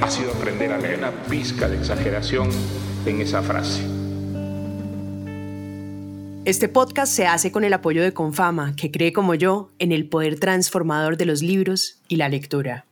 [0.00, 2.50] ha sido aprender a leer una pizca de exageración
[3.06, 3.82] en esa frase.
[6.44, 10.08] Este podcast se hace con el apoyo de Confama, que cree como yo en el
[10.08, 12.86] poder transformador de los libros y la lectura.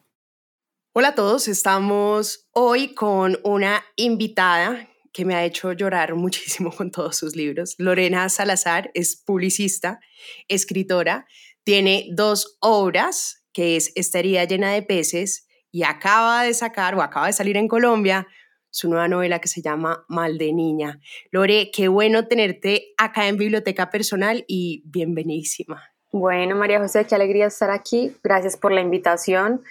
[0.92, 6.90] Hola a todos, estamos hoy con una invitada que me ha hecho llorar muchísimo con
[6.90, 7.76] todos sus libros.
[7.78, 10.00] Lorena Salazar es publicista,
[10.48, 11.26] escritora,
[11.64, 15.45] tiene dos obras, que es Esta herida llena de peces,
[15.76, 18.26] y acaba de sacar o acaba de salir en Colombia
[18.70, 21.00] su nueva novela que se llama Mal de Niña.
[21.30, 25.82] Lore, qué bueno tenerte acá en Biblioteca Personal y bienvenidísima.
[26.12, 28.16] Bueno, María José, qué alegría estar aquí.
[28.24, 29.64] Gracias por la invitación.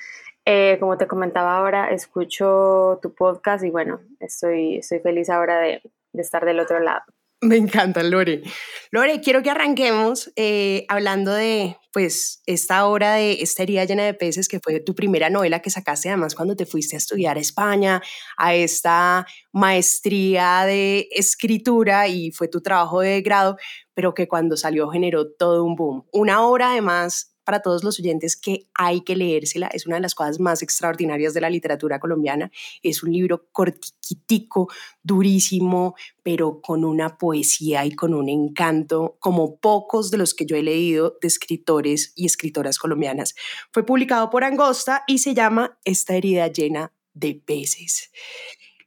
[0.46, 5.82] Eh, como te comentaba ahora, escucho tu podcast y bueno, estoy, estoy feliz ahora de,
[6.14, 7.02] de estar del otro lado.
[7.42, 8.44] Me encanta, Lore.
[8.92, 14.14] Lore, quiero que arranquemos eh, hablando de, pues, esta obra de Esta herida llena de
[14.14, 17.42] peces, que fue tu primera novela que sacaste además cuando te fuiste a estudiar a
[17.42, 18.02] España,
[18.38, 23.58] a esta maestría de escritura y fue tu trabajo de grado,
[23.94, 26.08] pero que cuando salió generó todo un boom.
[26.14, 29.68] Una obra además para todos los oyentes que hay que leérsela.
[29.68, 32.52] Es una de las cosas más extraordinarias de la literatura colombiana.
[32.84, 34.68] Es un libro cortiquitico,
[35.04, 40.58] durísimo, pero con una poesía y con un encanto como pocos de los que yo
[40.58, 43.36] he leído de escritores y escritoras colombianas.
[43.72, 48.12] Fue publicado por Angosta y se llama Esta herida llena de peces.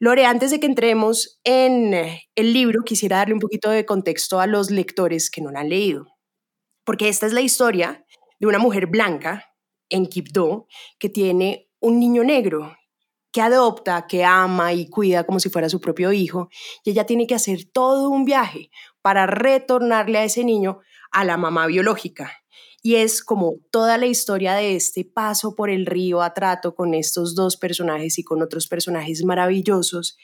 [0.00, 4.46] Lore, antes de que entremos en el libro, quisiera darle un poquito de contexto a
[4.46, 6.06] los lectores que no lo han leído,
[6.84, 8.04] porque esta es la historia
[8.38, 9.54] de una mujer blanca
[9.88, 10.66] en Quibdó
[10.98, 12.76] que tiene un niño negro
[13.32, 16.48] que adopta, que ama y cuida como si fuera su propio hijo,
[16.82, 18.70] y ella tiene que hacer todo un viaje
[19.02, 22.32] para retornarle a ese niño a la mamá biológica.
[22.82, 26.94] Y es como toda la historia de este paso por el río a trato con
[26.94, 30.16] estos dos personajes y con otros personajes maravillosos.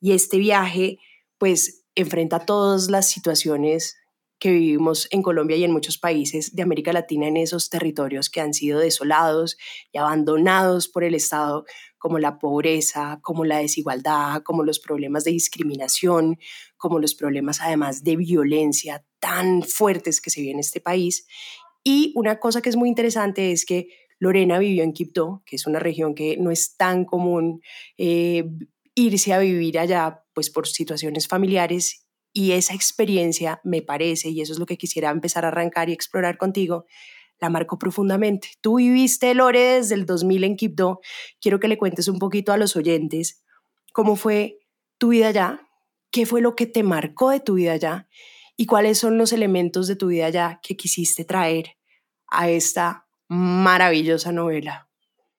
[0.00, 0.98] Y este viaje,
[1.38, 3.96] pues, enfrenta todas las situaciones
[4.40, 8.40] que vivimos en Colombia y en muchos países de América Latina en esos territorios que
[8.40, 9.58] han sido desolados
[9.92, 11.66] y abandonados por el Estado,
[11.98, 16.38] como la pobreza, como la desigualdad, como los problemas de discriminación,
[16.78, 21.26] como los problemas además de violencia tan fuertes que se viven en este país.
[21.84, 25.66] Y una cosa que es muy interesante es que Lorena vivió en Quibdó, que es
[25.66, 27.60] una región que no es tan común
[27.98, 28.44] eh,
[28.94, 34.52] irse a vivir allá, pues por situaciones familiares y esa experiencia me parece, y eso
[34.52, 36.86] es lo que quisiera empezar a arrancar y explorar contigo,
[37.40, 38.50] la marcó profundamente.
[38.60, 41.00] Tú viviste, Lore, desde el 2000 en Quibdó.
[41.40, 43.42] Quiero que le cuentes un poquito a los oyentes
[43.92, 44.58] cómo fue
[44.98, 45.60] tu vida allá,
[46.10, 48.08] qué fue lo que te marcó de tu vida allá
[48.56, 51.76] y cuáles son los elementos de tu vida allá que quisiste traer
[52.28, 54.88] a esta maravillosa novela.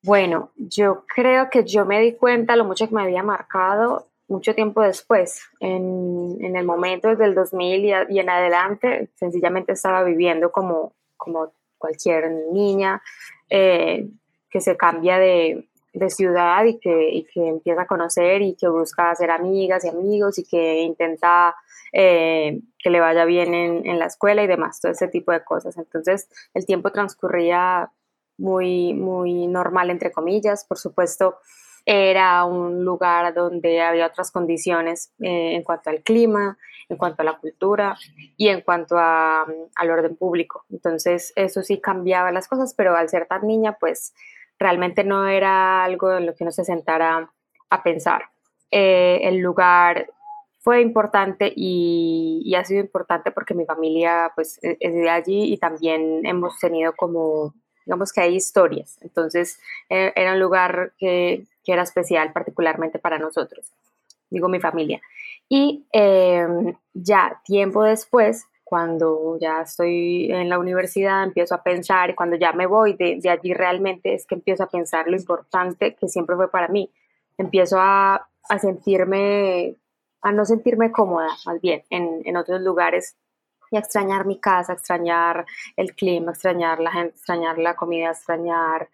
[0.04, 4.56] Bueno, yo creo que yo me di cuenta lo mucho que me había marcado mucho
[4.56, 10.04] tiempo después, en, en el momento desde el 2000 y, y, en adelante, sencillamente estaba
[10.04, 13.02] viviendo como, como cualquier niña
[13.50, 14.08] eh,
[14.50, 18.70] que se cambia de, de ciudad y que, y que, empieza a conocer y que
[18.70, 21.54] busca hacer amigas y amigos y que intenta
[21.92, 25.44] eh, que le vaya bien en, en, la escuela y demás, todo ese tipo de
[25.44, 25.78] cosas.
[25.78, 27.92] Entonces el tiempo transcurría
[28.38, 31.36] muy, muy normal, entre comillas, por supuesto
[31.86, 36.58] era un lugar donde había otras condiciones eh, en cuanto al clima,
[36.90, 37.98] en cuanto a la cultura
[38.38, 40.66] y en cuanto a, al orden público.
[40.70, 44.14] Entonces, eso sí cambiaba las cosas, pero al ser tan niña, pues
[44.60, 47.32] realmente no era algo en lo que uno se sentara
[47.70, 48.24] a pensar.
[48.70, 50.08] Eh, el lugar
[50.60, 55.52] fue importante y, y, ha sido importante porque mi familia pues e, es de allí
[55.52, 57.56] y también hemos tenido como
[57.86, 58.98] digamos que hay historias.
[59.02, 63.72] Entonces, eh, era un lugar que, que, era especial particularmente para nosotros,
[64.30, 65.02] digo mi familia.
[65.50, 66.48] Y eh,
[66.94, 72.68] ya tiempo después, cuando ya estoy en la universidad, empiezo a pensar, cuando ya me
[72.68, 76.50] voy de, de, allí realmente es que empiezo a pensar lo importante que siempre fue
[76.50, 76.90] para mí.
[77.38, 79.76] Empiezo a, a sentirme,
[80.22, 83.18] a no sentirme cómoda, más bien, en, en otros lugares
[83.72, 85.46] y extrañar mi casa, extrañar
[85.78, 88.90] el clima, extrañar la gente, extrañar la comida, extrañar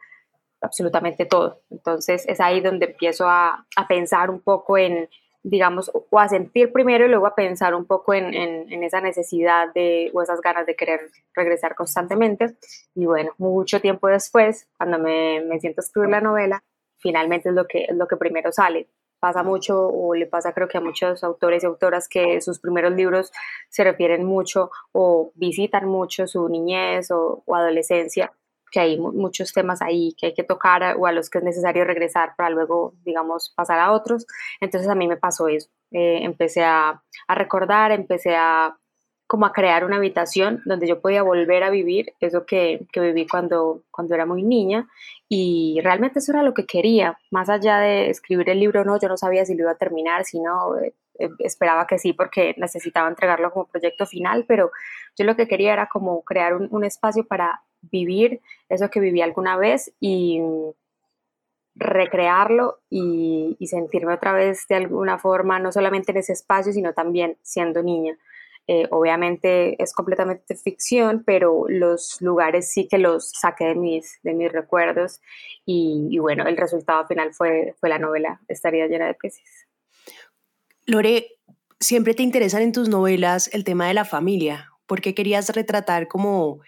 [0.61, 1.61] absolutamente todo.
[1.69, 5.09] Entonces es ahí donde empiezo a, a pensar un poco en,
[5.43, 9.73] digamos, o a sentir primero y luego a pensar un poco en, en, esa necesidad
[9.73, 11.01] de, o esas ganas de querer
[11.33, 12.55] regresar constantemente.
[12.95, 16.63] Y bueno, mucho tiempo después, cuando me, me siento a escribir la novela,
[16.97, 18.89] finalmente es lo que, es lo que primero sale.
[19.19, 22.93] Pasa mucho, o le pasa creo que a muchos autores y autoras que sus primeros
[22.93, 23.31] libros
[23.69, 28.31] se refieren mucho o visitan mucho su niñez o, o adolescencia
[28.71, 31.85] que hay muchos temas ahí que hay que tocar o a los que es necesario
[31.85, 34.25] regresar para luego, digamos, pasar a otros.
[34.59, 35.69] Entonces a mí me pasó eso.
[35.91, 38.77] Eh, empecé a, a, recordar, empecé a
[39.27, 43.27] como a crear una habitación donde yo podía volver a vivir eso que, que, viví
[43.27, 44.87] cuando, cuando era muy niña
[45.29, 49.09] y realmente eso era lo que quería, más allá de escribir el libro, no, yo
[49.09, 52.55] no sabía si lo iba a terminar, si no, eh, eh, esperaba que sí porque
[52.57, 54.71] necesitaba entregarlo como proyecto final, pero
[55.17, 59.21] yo lo que quería era como crear un, un espacio para vivir eso que viví
[59.21, 60.41] alguna vez y
[61.77, 67.37] recrearlo y, sentirme otra vez de alguna forma, no solamente en ese espacio, sino también
[67.41, 68.17] siendo niña.
[68.69, 74.33] Eh, obviamente es completamente ficción, pero los lugares sí que los saqué de mis, de
[74.33, 75.21] mis recuerdos
[75.65, 79.67] y, bueno, el resultado final fue, fue la novela Estaría llena de peces.
[80.85, 81.27] Lore,
[81.79, 84.71] siempre te interesan en tus novelas el tema de la familia.
[84.85, 86.61] ¿Por qué querías retratar como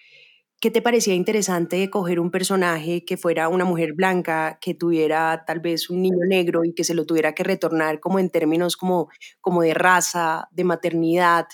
[0.61, 5.61] ¿Qué te parecía interesante coger un personaje que fuera una mujer blanca, que tuviera tal
[5.61, 9.07] vez un niño negro y que se lo tuviera que retornar como en términos como,
[9.39, 11.47] como de raza, de maternidad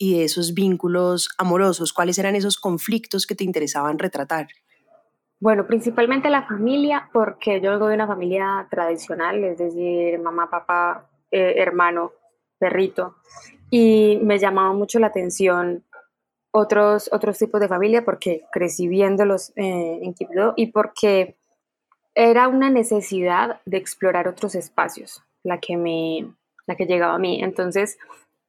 [0.00, 1.92] y de esos vínculos amorosos?
[1.92, 4.48] ¿Cuáles eran esos conflictos que te interesaban retratar?
[5.38, 11.06] Bueno, principalmente la familia, porque yo vengo de una familia tradicional, es decir, mamá, papá,
[11.30, 12.12] eh, hermano,
[12.58, 13.16] perrito,
[13.70, 15.84] y me llamaba mucho la atención
[16.50, 21.36] otros, otros tipos de familia porque crecí viéndolos eh, en Quibdó y porque
[22.14, 26.34] era una necesidad de explorar otros espacios la que me
[26.66, 27.98] la que llegaba a mí entonces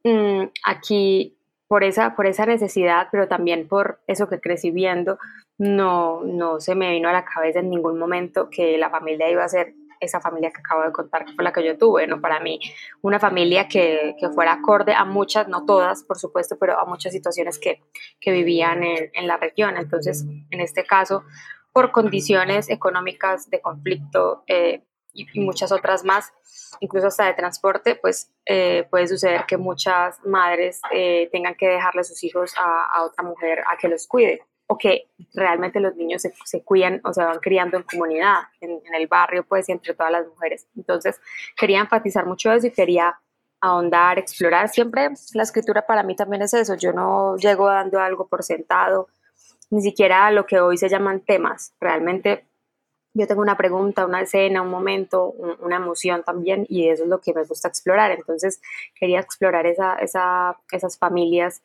[0.03, 1.37] mm, aquí
[1.71, 5.17] por esa por esa necesidad pero también por eso que crecí viendo
[5.57, 9.45] no no se me vino a la cabeza en ningún momento que la familia iba
[9.45, 12.19] a ser esa familia que acabo de contar, que fue la que yo tuve, ¿no?
[12.19, 12.59] Para mí,
[13.03, 17.13] una familia que, que fuera acorde a muchas, no todas, por supuesto, pero a muchas
[17.13, 17.83] situaciones que,
[18.19, 19.77] que vivían en, en, la región.
[19.77, 21.23] Entonces, en este caso,
[21.71, 24.81] por condiciones económicas de conflicto eh,
[25.13, 26.33] y, muchas otras más,
[26.79, 32.01] incluso hasta de transporte, pues eh, puede suceder que muchas madres eh, tengan que dejarle
[32.01, 34.41] a sus hijos a, a otra mujer a que los cuide
[34.71, 38.79] o que realmente los niños se, se cuidan o se van criando en comunidad, en,
[38.97, 40.65] el barrio, pues, y entre todas las mujeres.
[40.77, 41.19] Entonces,
[41.57, 43.19] quería enfatizar mucho eso y quería
[43.59, 44.69] ahondar, explorar.
[44.69, 46.75] Siempre la escritura para mí también es eso.
[46.75, 49.09] Yo no llego dando algo por sentado,
[49.71, 51.73] ni siquiera lo que hoy se llaman temas.
[51.81, 52.45] Realmente
[53.13, 57.19] yo tengo una pregunta, una escena, un momento, una emoción también, y eso es lo
[57.19, 58.11] que me gusta explorar.
[58.11, 58.61] Entonces
[58.95, 61.61] quería explorar esa, esa, esas familias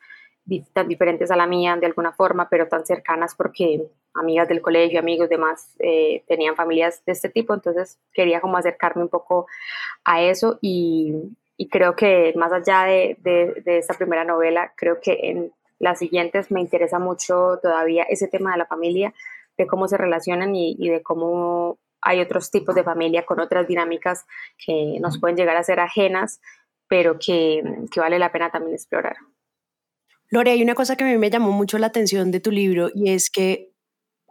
[0.73, 5.01] tan diferentes a la mía de alguna forma, pero tan cercanas porque amigas del colegio,
[5.01, 9.47] amigos, demás, eh, tenían familias de este tipo, entonces quería como acercarme un poco
[10.05, 11.15] a eso y,
[11.71, 16.51] creo que más allá de, de, de, esta primera novela, creo que en las siguientes
[16.51, 19.13] me interesa mucho todavía ese tema de la familia,
[19.57, 23.67] de cómo se relacionan y, y de cómo hay otros tipos de familia con otras
[23.67, 24.27] dinámicas
[24.65, 26.41] que nos pueden llegar a ser ajenas,
[26.89, 29.17] pero que, que vale la pena también explorar.
[30.31, 32.91] Lore, hay una cosa que a mí me llamó mucho la atención de tu libro
[32.95, 33.73] y es que,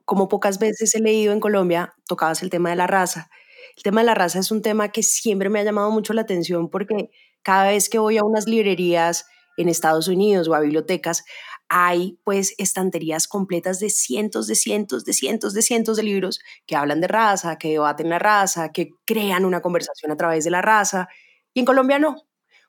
[0.06, 3.30] como pocas veces he leído en Colombia, tocabas el tema de la raza.
[3.78, 6.22] El tema de la raza es un tema que siempre me ha llamado mucho la
[6.22, 7.10] atención porque
[7.42, 9.26] cada vez que voy a unas librerías
[9.58, 11.24] en Estados Unidos o a bibliotecas,
[11.70, 16.76] hay pues estanterías completas de cientos, de cientos, de cientos, de cientos de libros que
[16.76, 20.62] hablan de raza, que debaten la raza, que crean una conversación a través de la
[20.62, 21.08] raza.
[21.54, 22.16] Y en Colombia no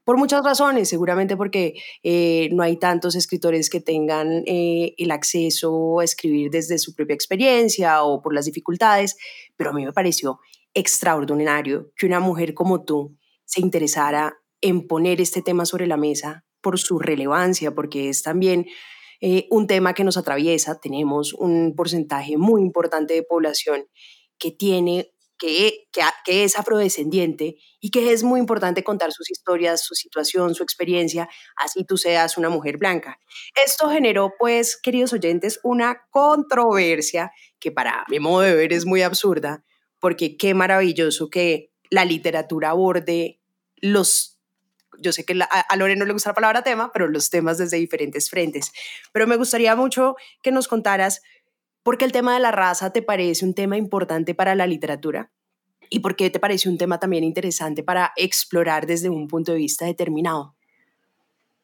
[0.07, 1.75] por muchas razones, seguramente porque
[2.05, 7.15] eh, no hay tantos escritores que tengan eh, el acceso a escribir desde su propia
[7.15, 9.17] experiencia o por las dificultades,
[9.57, 10.39] pero a mí me pareció
[10.75, 16.46] extraordinario que una mujer como tú se interesara en poner este tema sobre la mesa
[16.61, 18.67] por su relevancia, porque es también
[19.21, 20.79] eh, un tema que nos atraviesa.
[20.81, 23.87] Tenemos un porcentaje muy importante de población
[24.39, 25.89] que tiene que,
[26.25, 31.29] que, es afrodescendiente y que es muy importante contar sus historias, su situación, su experiencia,
[31.57, 33.19] así tú seas una mujer blanca.
[33.65, 39.03] Esto generó, pues, queridos oyentes, una controversia que para mi modo de ver es muy
[39.03, 39.65] absurda,
[40.01, 43.41] porque qué maravilloso que la literatura aborde
[43.77, 44.36] los,
[44.99, 47.77] yo sé que a Lore no le gusta la palabra tema, pero los temas desde
[47.77, 48.73] diferentes frentes.
[49.13, 51.23] Pero me gustaría mucho que nos contaras
[51.87, 55.31] ¿Por qué el tema de la raza te parece un tema importante para la literatura?
[55.89, 59.59] ¿Y por qué te parece un tema también interesante para explorar desde un punto de
[59.59, 60.57] vista determinado?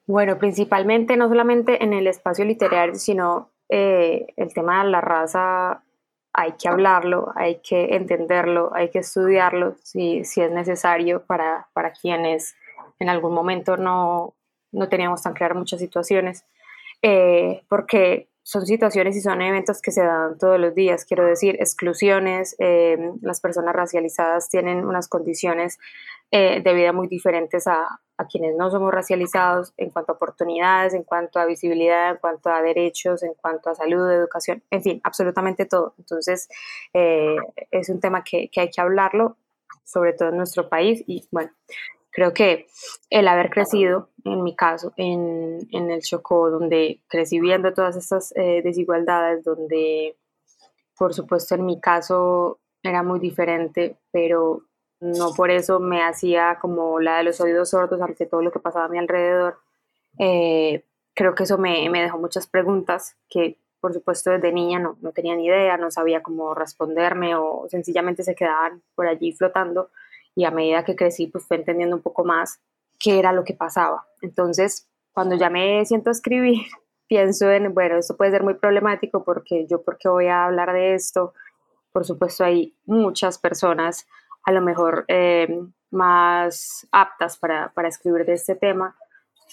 [0.06, 5.82] Bueno, principalmente no solamente en el espacio literario, sino eh, el tema de la raza
[6.32, 11.90] hay que hablarlo, hay que entenderlo, hay que estudiarlo si, si es necesario para, para
[11.90, 12.54] quienes
[13.02, 14.34] en algún momento no,
[14.70, 16.44] no teníamos tan claras muchas situaciones,
[17.02, 21.56] eh, porque son situaciones y son eventos que se dan todos los días, quiero decir,
[21.60, 25.78] exclusiones, eh, las personas racializadas tienen unas condiciones
[26.30, 30.94] eh, de vida muy diferentes a, a, quienes no somos racializados en cuanto a oportunidades,
[30.94, 35.00] en cuanto a visibilidad, en cuanto a derechos, en cuanto a salud, educación, en fin,
[35.04, 35.94] absolutamente todo.
[35.98, 36.48] Entonces,
[36.92, 39.36] es un tema que, que hay que hablarlo,
[39.84, 41.50] sobre todo en nuestro país y bueno,
[42.12, 42.66] Creo que
[43.08, 48.32] el haber crecido, en mi caso, en, en el Chocó, donde crecí viendo todas estas
[48.36, 50.16] eh, desigualdades, donde,
[50.98, 54.62] por supuesto, en mi caso era muy diferente, pero
[55.00, 58.60] no por eso me hacía como la de los oídos sordos ante todo lo que
[58.60, 59.58] pasaba a mi alrededor.
[60.18, 64.98] Eh, creo que eso me, me, dejó muchas preguntas que, por supuesto, desde niña no,
[65.00, 69.90] no tenía ni idea, no sabía cómo responderme o sencillamente se quedaban por allí flotando
[70.34, 72.60] y a medida que crecí, pues fue entendiendo un poco más
[72.98, 74.06] qué era lo que pasaba.
[74.20, 76.62] Entonces, cuando ya me siento a escribir,
[77.08, 80.72] pienso en, bueno, esto puede ser muy problemático porque yo, ¿por qué voy a hablar
[80.72, 81.34] de esto?
[81.92, 84.06] Por supuesto, hay muchas personas
[84.44, 85.60] a lo mejor eh,
[85.90, 88.96] más aptas para, para, escribir de este tema,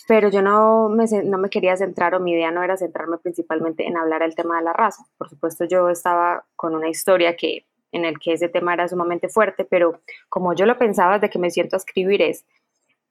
[0.07, 3.85] pero yo no me, no me quería centrar o mi idea no era centrarme principalmente
[3.85, 5.03] en hablar del tema de la raza.
[5.17, 9.29] Por supuesto, yo estaba con una historia que en el que ese tema era sumamente
[9.29, 12.45] fuerte, pero como yo lo pensaba desde que me siento a escribir es,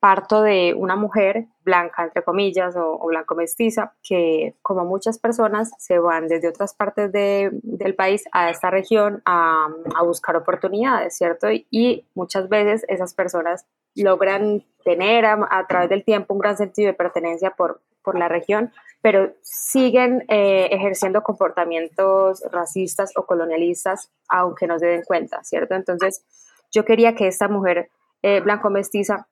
[0.00, 5.98] parto de una mujer blanca, entre comillas, o, blanco mestiza, que como muchas personas se
[5.98, 11.48] van desde otras partes de, del país a esta región a, a, buscar oportunidades, ¿cierto?
[11.50, 16.86] Y muchas veces esas personas logran tener a, a, través del tiempo un gran sentido
[16.86, 24.66] de pertenencia por, por la región, pero siguen eh, ejerciendo comportamientos racistas o colonialistas, aunque
[24.66, 25.74] no se den cuenta, ¿cierto?
[25.74, 26.24] Entonces,
[26.72, 27.90] yo quería que esta mujer
[28.22, 29.28] eh, blanco-mestiza,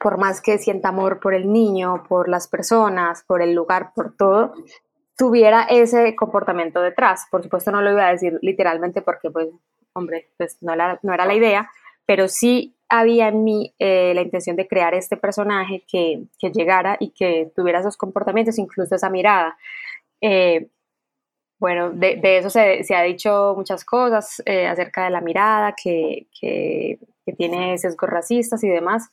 [0.00, 4.16] por más que sienta amor por el niño, por las personas, por el lugar, por
[4.16, 4.54] todo,
[5.16, 7.26] tuviera ese comportamiento detrás.
[7.30, 9.48] Por supuesto, no lo iba a decir literalmente porque, pues,
[9.92, 11.70] hombre, pues no era, no era la idea,
[12.06, 16.96] pero sí había en mí eh, la intención de crear este personaje que, que, llegara
[17.00, 19.56] y que tuviera esos comportamientos, incluso esa mirada.
[20.20, 20.68] Eh,
[21.58, 25.74] bueno, de, de eso se, se, ha dicho muchas cosas eh, acerca de la mirada,
[25.80, 29.10] que, que, que, tiene sesgos racistas y demás.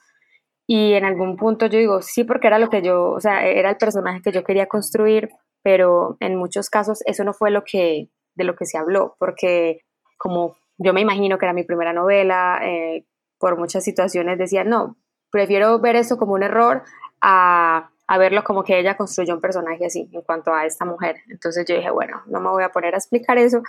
[0.67, 3.69] Y en algún punto yo digo, sí, porque era lo que yo, o sea, era
[3.69, 5.29] el personaje que yo quería construir,
[5.63, 9.81] pero en muchos casos eso no fue lo que, de lo que se habló, porque
[10.17, 13.05] como yo me imagino que era mi primera novela, eh,
[13.41, 14.95] por muchas situaciones decía, no,
[15.31, 16.83] prefiero ver esto como un error
[17.19, 21.17] a, a, verlo como que ella construyó un personaje así en cuanto a esta mujer.
[21.29, 23.63] Entonces yo dije, bueno, no me voy a poner a explicar eso,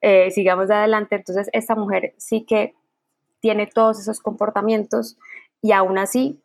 [0.00, 1.16] eh, sigamos de adelante.
[1.16, 2.74] Entonces esta mujer sí que
[3.40, 5.16] tiene todos esos comportamientos
[5.62, 6.40] y aún así,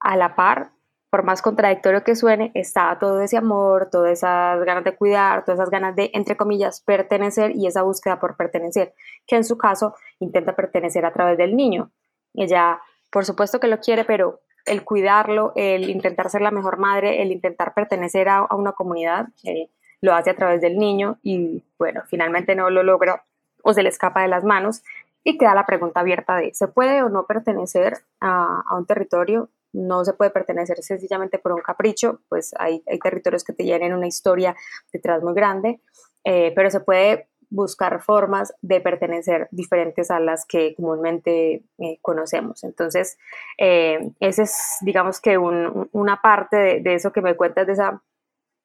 [0.00, 0.72] a la par,
[1.10, 5.60] por más contradictorio que suene, está todo ese amor, todas esas ganas de cuidar, todas
[5.60, 8.92] esas ganas de, entre comillas, pertenecer y esa búsqueda por pertenecer,
[9.26, 11.90] que en su caso intenta pertenecer a través del niño.
[12.36, 17.22] Ella, por supuesto que lo quiere, pero el cuidarlo, el intentar ser la mejor madre,
[17.22, 22.02] el intentar pertenecer a, una comunidad, eh, lo hace a través del niño y bueno,
[22.06, 23.24] finalmente no lo logra
[23.62, 24.82] o se le escapa de las manos
[25.24, 29.48] y queda la pregunta abierta de, ¿se puede o no pertenecer a, un territorio?
[29.72, 33.92] No se puede pertenecer sencillamente por un capricho, pues hay, hay territorios que te llenen
[33.92, 34.54] una historia
[34.92, 35.80] detrás muy grande,
[36.24, 42.64] eh, pero se puede buscar formas de pertenecer diferentes a las que comúnmente eh, conocemos.
[42.64, 43.18] Entonces,
[43.58, 48.02] eh, ese es, digamos que un, una parte de, eso que me cuentas, de esa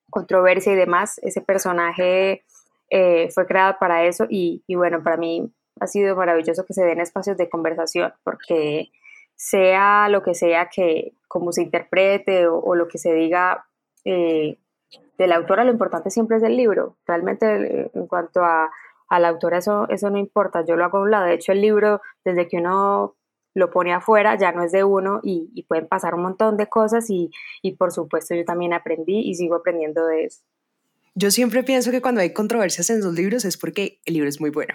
[0.10, 1.20] controversia y demás.
[1.24, 2.44] Ese personaje
[2.90, 7.00] eh, fue creado para eso y, bueno, para mí ha sido maravilloso que se den
[7.00, 8.92] espacios de conversación porque
[9.36, 13.66] sea lo que sea que como se interprete o, lo que se diga,
[15.18, 16.98] de la autora lo importante siempre es el libro.
[17.06, 18.72] Realmente eh, en cuanto a,
[19.08, 21.26] a, la autora eso, eso no importa, yo lo hago a un lado.
[21.26, 23.16] De hecho el libro, desde que uno
[23.54, 26.68] lo pone afuera, ya no es de uno y, y pueden pasar un montón de
[26.68, 27.32] cosas y,
[27.62, 30.42] y, por supuesto yo también aprendí y sigo aprendiendo de eso.
[31.14, 34.40] Yo siempre pienso que cuando hay controversias en los libros es porque el libro es
[34.40, 34.74] muy bueno.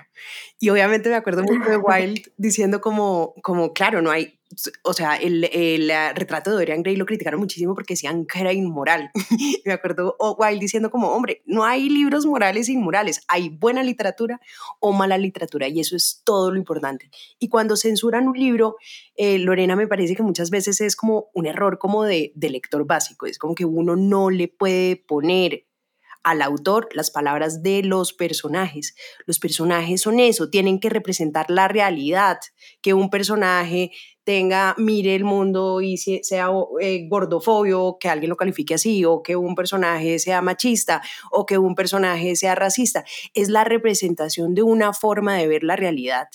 [0.60, 4.35] Y obviamente me acuerdo mucho de Wilde diciendo como, como claro, no hay
[4.84, 8.52] o sea, el, el, retrato de Dorian Gray lo criticaron muchísimo porque decían que era
[8.52, 9.10] inmoral.
[9.64, 14.40] Me acuerdo Wilde diciendo como, hombre, no hay libros morales e inmorales, hay buena literatura
[14.80, 17.10] o mala literatura y eso es todo lo importante.
[17.38, 18.76] Y cuando censuran un libro,
[19.16, 22.86] eh, Lorena me parece que muchas veces es como un error como de, de lector
[22.86, 25.66] básico, es como que uno no le puede poner
[26.26, 28.96] al autor las palabras de los personajes.
[29.26, 32.38] Los personajes son eso, tienen que representar la realidad,
[32.82, 33.92] que un personaje
[34.24, 36.48] tenga, mire el mundo y sea
[36.80, 41.58] eh, gordofobio, que alguien lo califique así, o que un personaje sea machista, o que
[41.58, 43.04] un personaje sea racista.
[43.32, 46.26] Es la representación de una forma de ver la realidad.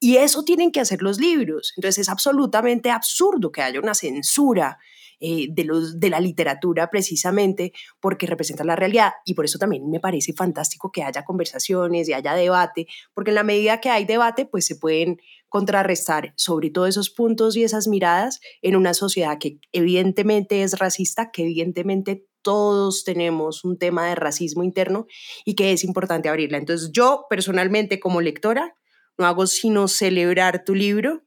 [0.00, 1.74] Y eso tienen que hacer los libros.
[1.76, 4.78] Entonces es absolutamente absurdo que haya una censura
[5.20, 9.90] eh, de, los, de la literatura precisamente porque representa la realidad y por eso también
[9.90, 14.04] me parece fantástico que haya conversaciones y haya debate, porque en la medida que hay
[14.04, 19.38] debate pues se pueden contrarrestar sobre todo esos puntos y esas miradas en una sociedad
[19.38, 25.06] que evidentemente es racista, que evidentemente todos tenemos un tema de racismo interno
[25.44, 26.58] y que es importante abrirla.
[26.58, 28.76] Entonces yo personalmente como lectora
[29.18, 31.24] no hago sino celebrar tu libro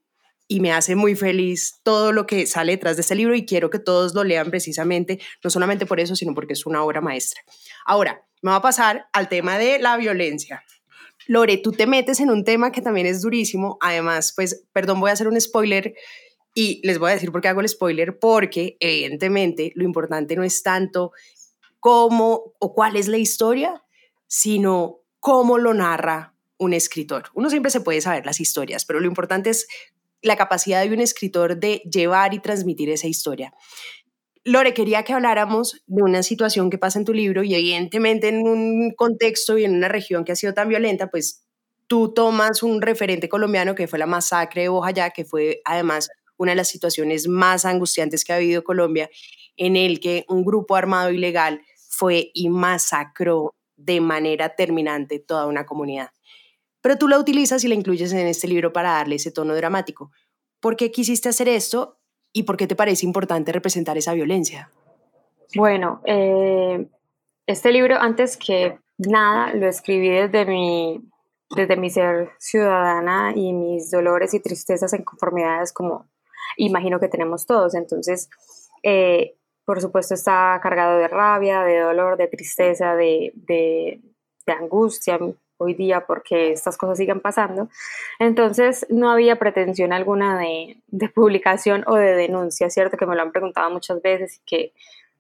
[0.51, 3.70] y me hace muy feliz todo lo que sale detrás de este libro y quiero
[3.70, 7.41] que todos lo lean precisamente, no solamente por eso, sino porque es una obra maestra.
[7.86, 10.62] Ahora, me va a pasar al tema de la violencia.
[11.25, 15.12] Lore, tú te metes en un tema que también es durísimo, además, pues, perdón, voy
[15.12, 15.93] a hacer un spoiler
[16.53, 20.43] y les voy a decir por qué hago el spoiler, porque evidentemente lo importante no
[20.43, 21.13] es tanto
[21.79, 23.86] cómo o cuál es la historia,
[24.27, 27.29] sino cómo lo narra un escritor.
[27.36, 29.65] Uno siempre se puede saber las historias, pero lo importante es
[30.21, 33.53] la capacidad de un escritor de llevar y transmitir esa historia.
[34.43, 38.47] Lore, quería que habláramos de una situación que pasa en tu libro y evidentemente en
[38.47, 41.45] un contexto y en una región que ha sido tan violenta, pues
[41.85, 46.53] tú tomas un referente colombiano que fue la masacre de Bojayá, que fue además una
[46.53, 49.11] de las situaciones más angustiantes que ha habido Colombia,
[49.57, 55.65] en el que un grupo armado ilegal fue y masacró de manera terminante toda una
[55.65, 56.09] comunidad
[56.81, 60.11] pero tú la utilizas y la incluyes en este libro para darle ese tono dramático.
[60.59, 61.97] ¿Por qué quisiste hacer esto
[62.33, 64.71] y por qué te parece importante representar esa violencia?
[65.56, 66.88] Bueno, eh,
[67.45, 71.01] este libro, antes que nada, lo escribí desde mi,
[71.56, 76.06] desde mi ser ciudadana y mis dolores y tristezas en conformidades como
[76.58, 77.75] imagino que tenemos todos.
[77.75, 78.29] Entonces,
[78.84, 84.01] eh, por supuesto, está cargado de rabia, de dolor, de tristeza, de, de,
[84.45, 85.19] de angustia,
[85.62, 87.69] hoy día porque estas cosas siguen pasando.
[88.19, 90.78] Entonces no había pretensión alguna de,
[91.13, 92.97] publicación o de denuncia, ¿cierto?
[92.97, 94.74] Que me lo han preguntado muchas veces y que,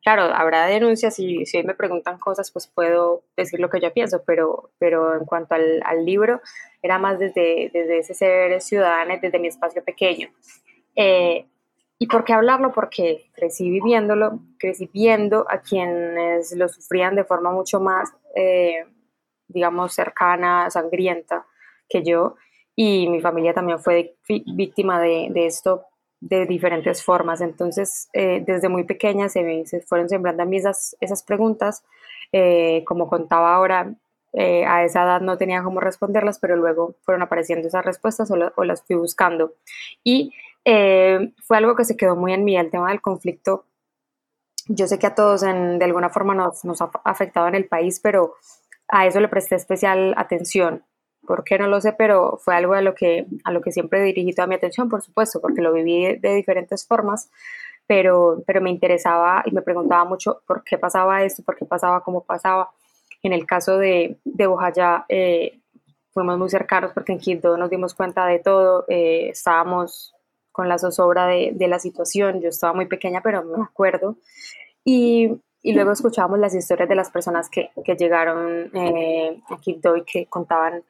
[0.03, 3.93] claro, habrá denuncias y si hoy me preguntan cosas, pues puedo decir lo que yo
[3.93, 6.41] pienso, pero, pero en cuanto al, libro,
[6.81, 10.29] era más desde, desde ese ser ciudadano, desde mi espacio pequeño.
[10.95, 11.45] Eh,
[11.99, 12.71] ¿Y por qué hablarlo?
[12.71, 18.11] Porque crecí viviéndolo, crecí viendo a quienes lo sufrían de forma mucho más...
[18.35, 18.85] Eh,
[19.53, 21.45] digamos, cercana, sangrienta
[21.91, 22.35] que yo.
[22.75, 25.83] Y mi familia también fue víctima de, esto
[26.19, 27.41] de diferentes formas.
[27.41, 31.83] Entonces, eh, desde muy pequeña se, fueron sembrando a mí esas, preguntas.
[32.31, 33.93] Eh, como contaba ahora,
[34.33, 38.63] eh, a esa edad no tenía cómo responderlas, pero luego fueron apareciendo esas respuestas o,
[38.63, 39.53] las fui buscando.
[40.03, 40.33] Y
[40.63, 43.65] fue algo que se quedó muy en mí, el tema del conflicto.
[44.67, 48.35] Yo sé que a todos de alguna forma nos ha afectado en el país, pero
[48.91, 50.83] a eso le presté especial atención.
[51.25, 51.93] ¿Por qué no lo sé?
[51.93, 55.01] Pero fue algo a lo que, a lo que siempre dirigí toda mi atención, por
[55.01, 57.31] supuesto, porque lo viví de diferentes formas,
[57.87, 62.03] pero, pero me interesaba y me preguntaba mucho por qué pasaba esto, por qué pasaba,
[62.03, 62.71] cómo pasaba.
[63.23, 65.59] En el caso de, de Bojayá, eh,
[66.11, 70.13] fuimos muy cercanos porque en Quito nos dimos cuenta de todo, eh, estábamos
[70.51, 74.17] con la zozobra de, de, la situación, yo estaba muy pequeña, pero me acuerdo.
[74.83, 79.95] Y, y luego escuchábamos las historias de las personas que, que llegaron eh, a Quibdó
[79.95, 80.83] y que contaban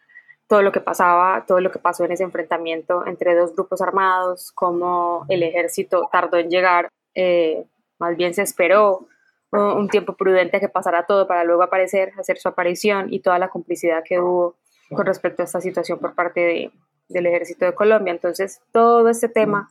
[0.48, 4.52] todo lo que pasaba, todo lo que pasó en ese enfrentamiento entre dos grupos armados,
[4.54, 7.66] cómo el ejército tardó en llegar, eh,
[8.00, 9.08] más bien se esperó
[9.54, 13.38] un tiempo prudente a que pasara todo para luego aparecer, hacer su aparición y toda
[13.38, 14.56] la complicidad que hubo
[14.90, 16.72] con respecto a esta situación por parte de,
[17.10, 18.12] del ejército de Colombia.
[18.12, 19.70] Entonces, todo este tema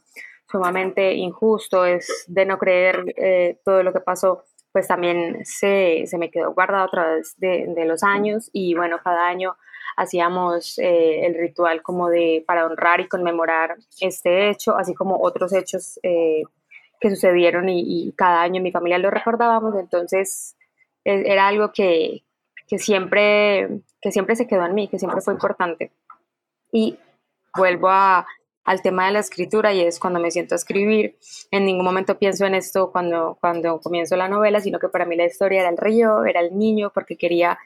[0.50, 6.18] sumamente injusto es de no creer eh, todo lo que pasó pues también se, se
[6.18, 9.56] me quedó guardado a través de, de, los años y bueno, cada año
[9.96, 15.52] hacíamos eh, el ritual como de para honrar y conmemorar este hecho, así como otros
[15.52, 16.42] hechos eh,
[17.00, 20.56] que sucedieron y, cada año mi familia lo recordábamos, entonces
[21.04, 22.22] e, era algo que,
[22.68, 25.92] que, siempre, que siempre se quedó en mí, que siempre fue importante.
[26.72, 26.98] Y
[27.56, 28.26] vuelvo a,
[28.70, 31.18] al tema de la escritura y es cuando me siento a escribir.
[31.50, 35.16] En ningún momento pienso en esto cuando, cuando comienzo la novela, sino que para mí
[35.16, 37.58] la historia era el río, era el niño, porque quería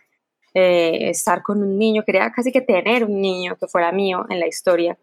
[0.54, 4.40] eh, estar con un niño, quería casi que tener un niño que fuera mío en
[4.40, 4.96] la historia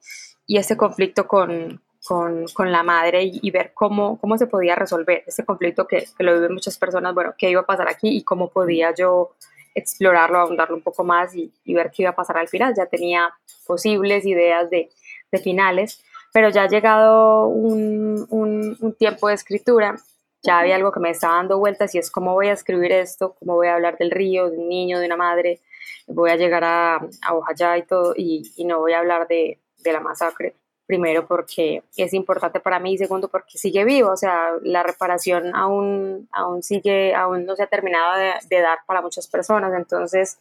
[0.48, 5.24] y ese conflicto con, con, con la madre y, ver cómo, cómo se podía resolver
[5.28, 8.24] ese conflicto que, que, lo viven muchas personas, bueno, qué iba a pasar aquí y
[8.24, 9.36] cómo podía yo
[9.76, 12.74] explorarlo, ahondarlo un poco más y, y ver qué iba a pasar al final.
[12.76, 13.32] Ya tenía
[13.68, 14.90] posibles ideas de,
[15.32, 19.96] de finales, pero ya ha llegado un, un, tiempo de escritura,
[20.44, 23.36] ya había algo que me estaba dando vueltas y es cómo voy a escribir esto,
[23.40, 25.60] cómo voy a hablar del río, de un niño, de una madre,
[26.08, 30.00] voy a llegar a, a y todo, y, no voy a hablar de, de la
[30.00, 30.56] masacre
[30.88, 35.56] primero porque es importante para mí y segundo porque sigue vivo, o sea, la reparación
[35.56, 40.38] aún, aún sigue, aún no se ha terminado de dar para muchas personas, entonces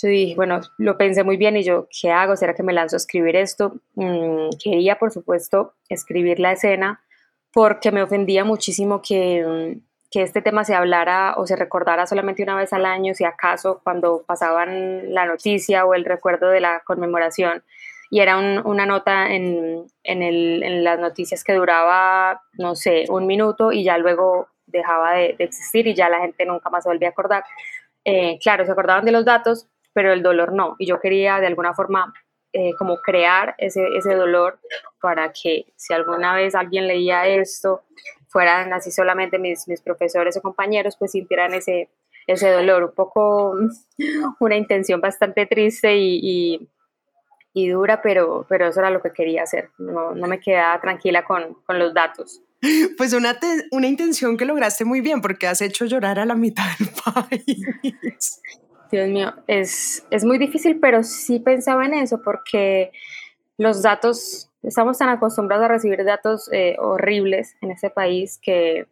[0.00, 2.36] yo dije, bueno, lo pensé muy bien y yo, ¿qué hago?
[2.36, 3.80] ¿Será que me lanzo a escribir esto?
[3.94, 7.02] Mm, quería, por supuesto, escribir la escena
[7.52, 9.78] porque me ofendía muchísimo que,
[10.10, 13.80] que este tema se hablara o se recordara solamente una vez al año, si acaso
[13.82, 17.64] cuando pasaban la noticia o el recuerdo de la conmemoración
[18.10, 23.04] y era un, una nota en, en, el, en, las noticias que duraba, no sé,
[23.08, 26.84] un minuto y ya luego dejaba de, de existir y ya la gente nunca más
[26.84, 27.44] se volvía a acordar.
[28.04, 30.76] Eh, claro, se acordaban de los datos, pero el dolor no.
[30.78, 32.14] Y yo quería de alguna forma
[32.52, 34.60] eh, como crear ese, ese dolor
[35.00, 37.82] para que si alguna vez alguien leía esto,
[38.28, 41.90] fueran así solamente mis, mis profesores o compañeros, pues sintieran ese,
[42.28, 43.56] ese dolor, un poco
[44.38, 46.68] una intención bastante triste y, y
[47.54, 49.70] y dura, pero, pero eso era lo que quería hacer.
[49.78, 52.40] No, no me quedaba tranquila con, con los datos.
[52.96, 53.36] Pues una,
[53.72, 58.40] una intención que lograste muy bien porque has hecho llorar a la mitad del país.
[58.90, 62.92] Dios mío, es, es muy difícil, pero sí pensaba en eso porque
[63.56, 68.86] los datos, estamos tan acostumbrados a recibir datos eh, horribles en este país que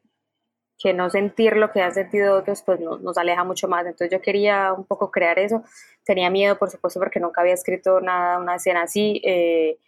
[0.78, 3.86] que no sentir lo que han sentido otros, pues nos, aleja mucho más.
[3.86, 5.62] Entonces yo quería un poco crear eso.
[6.04, 9.20] Tenía miedo, por supuesto, porque nunca había escrito nada, una escena así.
[9.24, 9.78] Eh,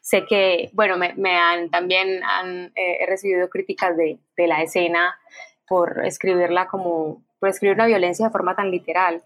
[0.00, 4.62] sé que, bueno, me, me han, también han, eh, he recibido críticas de, de, la
[4.62, 5.18] escena
[5.66, 9.22] por escribirla como, por escribir una violencia de forma tan literal.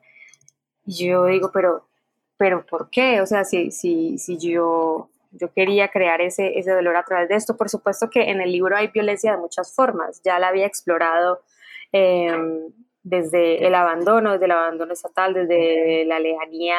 [0.90, 1.86] Yo digo, pero,
[2.36, 3.20] pero ¿por qué?
[3.20, 7.36] O sea, si, si, si yo yo quería crear ese, ese dolor a través de
[7.36, 7.56] esto.
[7.56, 11.40] Por supuesto que en el libro hay violencia de muchas formas, ya la había explorado
[11.92, 12.32] eh,
[13.02, 16.78] desde el abandono, desde el abandono estatal, desde la lejanía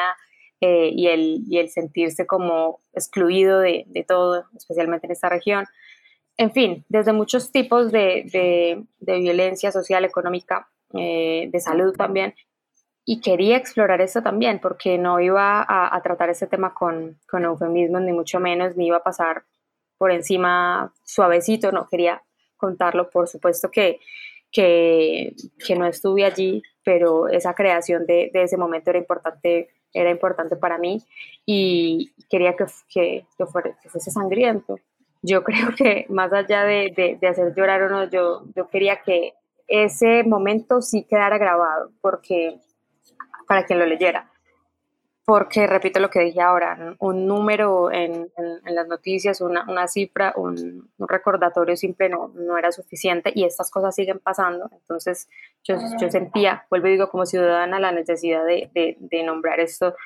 [0.60, 5.66] eh, y, el, y, el, sentirse como excluido de, de, todo, especialmente en esta región.
[6.36, 12.34] En fin, desde muchos tipos de, de, de violencia social, económica, eh, de salud también,
[13.04, 17.44] y quería explorar eso también, porque no iba a, a tratar ese tema con, con,
[17.44, 19.44] eufemismos, ni mucho menos, ni iba a pasar
[19.98, 22.22] por encima suavecito, no quería
[22.56, 23.98] contarlo, por supuesto que,
[24.52, 25.34] que,
[25.64, 30.56] que no estuve allí, pero esa creación de, de, ese momento era importante, era importante
[30.56, 31.02] para mí
[31.44, 34.78] y quería que, que, que, fuera, fuese sangriento.
[35.22, 39.02] Yo creo que más allá de, de, de hacer llorar o no, yo, yo quería
[39.02, 39.34] que
[39.66, 42.60] ese momento sí quedara grabado, porque
[43.52, 44.30] para quien lo leyera.
[45.26, 49.86] Porque, repito lo que dije ahora, un número en, en, en las noticias, una, una
[49.88, 54.70] cifra, un, un, recordatorio simple no, no era suficiente y estas cosas siguen pasando.
[54.72, 55.28] Entonces,
[55.64, 59.96] yo, yo sentía, vuelvo y digo, como ciudadana, la necesidad de, de, de nombrar esto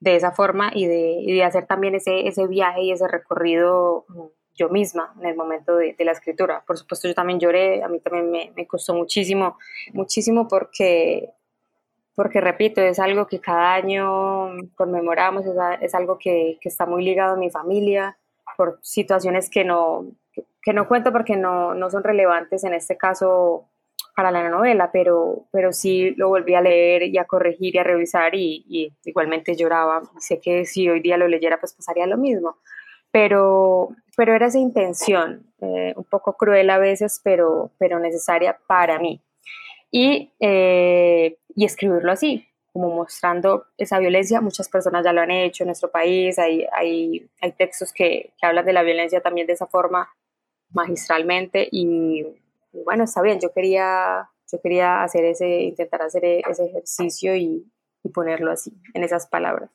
[0.00, 4.06] de esa forma y de, y de, hacer también ese, ese viaje y ese recorrido
[4.54, 6.64] yo misma en el momento de, de, la escritura.
[6.66, 9.58] Por supuesto, yo también lloré, a mí también me, me costó muchísimo,
[9.92, 11.34] muchísimo porque
[12.14, 17.04] porque repito, es algo que cada año conmemoramos, es, es algo que, que, está muy
[17.04, 18.16] ligado a mi familia,
[18.56, 20.06] por situaciones que no,
[20.62, 23.68] que no cuento porque no, no son relevantes en este caso
[24.16, 27.84] para la novela, pero, pero sí lo volví a leer y a corregir y a
[27.84, 30.02] revisar y, y igualmente lloraba.
[30.20, 32.58] Sé que si hoy día lo leyera pues pasaría lo mismo,
[33.10, 38.98] pero, pero era esa intención, eh, un poco cruel a veces, pero, pero necesaria para
[38.98, 39.20] mí.
[39.96, 44.40] Y eh, y escribirlo así, como mostrando esa violencia.
[44.40, 48.46] Muchas personas ya lo han hecho en nuestro país, hay, hay, hay textos que, que
[48.46, 50.08] hablan de la violencia también de esa forma
[50.70, 52.24] magistralmente y,
[52.72, 57.64] y, bueno, está bien, yo quería, yo quería hacer ese, intentar hacer ese ejercicio y,
[58.02, 59.70] y ponerlo así, en esas palabras.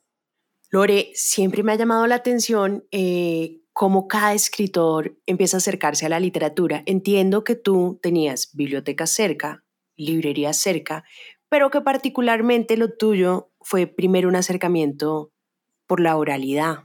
[0.71, 6.09] Lore, siempre me ha llamado la atención eh, cómo cada escritor empieza a acercarse a
[6.09, 6.83] la literatura.
[6.85, 9.63] Entiendo que tú tenías bibliotecas cerca,
[9.99, 11.03] librerías cerca,
[11.49, 15.31] pero que particularmente lo tuyo fue primero un acercamiento
[15.87, 16.83] por la oralidad.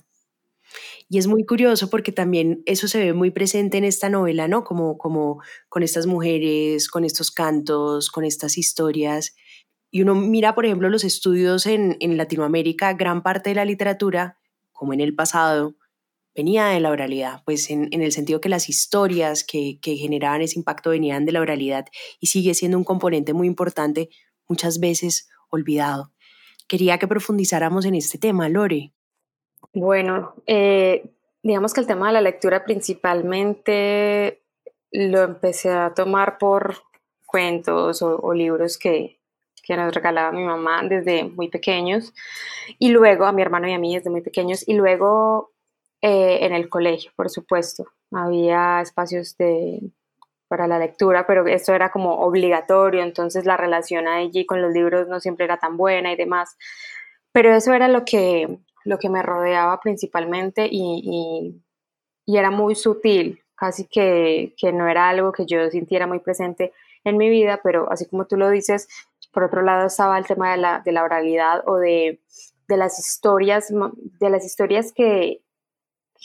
[1.08, 4.64] Y es muy curioso porque también eso se ve muy presente en esta novela, ¿no?
[4.64, 9.34] Como, como con estas mujeres, con estos cantos, con estas historias.
[9.90, 14.38] Y uno mira, por ejemplo, los estudios en, en Latinoamérica, gran parte de la literatura,
[14.72, 15.76] como en el pasado,
[16.34, 20.58] venía de la oralidad, pues en, el sentido que las historias que, que, generaban ese
[20.58, 21.86] impacto venían de la oralidad
[22.20, 24.08] y sigue siendo un componente muy importante,
[24.48, 26.12] muchas veces olvidado.
[26.66, 28.92] Quería que profundizáramos en este tema, Lore.
[29.72, 31.10] Bueno, eh,
[31.42, 34.42] digamos que el tema de la lectura principalmente
[34.90, 36.76] lo empecé a tomar por
[37.26, 39.20] cuentos o, o libros que,
[39.62, 42.12] que nos regalaba mi mamá desde muy pequeños
[42.78, 45.53] y luego a mi hermano y a mí desde muy pequeños y luego
[46.06, 47.86] eh, en el colegio, por supuesto.
[48.12, 49.80] Había espacios de,
[50.48, 55.08] para la lectura, pero esto era como obligatorio, entonces la relación allí con los libros
[55.08, 56.58] no siempre era tan buena y demás.
[57.32, 61.62] Pero eso era lo que, lo que me rodeaba principalmente y,
[62.26, 66.74] y, era muy sutil, casi que, que, no era algo que yo sintiera muy presente
[67.04, 68.88] en mi vida, pero así como tú lo dices,
[69.32, 72.20] por otro lado estaba el tema de la, de la oralidad o de,
[72.68, 73.72] de, las historias,
[74.20, 75.43] de las historias que,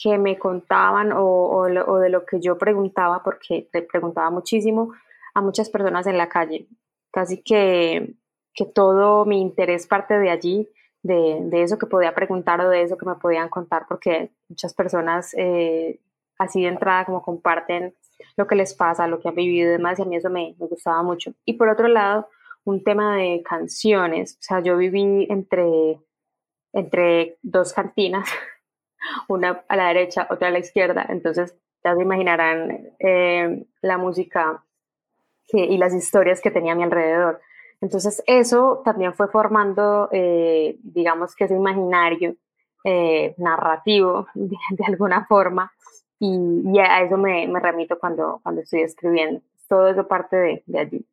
[0.01, 4.93] que me contaban o, de lo que yo preguntaba, porque preguntaba muchísimo
[5.33, 6.67] a muchas personas en la calle.
[7.11, 8.13] Casi que,
[8.53, 10.69] que todo mi interés parte de allí,
[11.03, 14.73] de, de, eso que podía preguntar o de eso que me podían contar, porque muchas
[14.73, 15.99] personas eh,
[16.37, 17.93] así de entrada como comparten
[18.37, 20.55] lo que les pasa, lo que han vivido y demás, y a mí eso me,
[20.59, 21.33] me gustaba mucho.
[21.45, 22.27] Y por otro lado,
[22.63, 25.99] un tema de canciones, o sea, yo viví entre,
[26.73, 28.29] entre dos cantinas
[29.27, 34.63] una a la derecha, otra a la izquierda, entonces ya se imaginarán eh, la música
[35.51, 37.41] y las historias que tenía a mi alrededor.
[37.81, 42.35] Entonces eso también fue formando, eh, digamos que ese imaginario
[42.83, 45.71] eh, narrativo de, alguna forma
[46.19, 49.41] y, a eso me, me, remito cuando, cuando estoy escribiendo.
[49.67, 51.05] Todo eso parte de, de allí.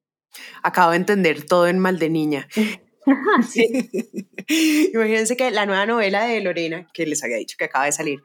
[0.62, 2.48] Acabo de entender todo en mal de niña.
[4.92, 8.22] Imagínense que la nueva novela de Lorena, que les había dicho que acaba de salir,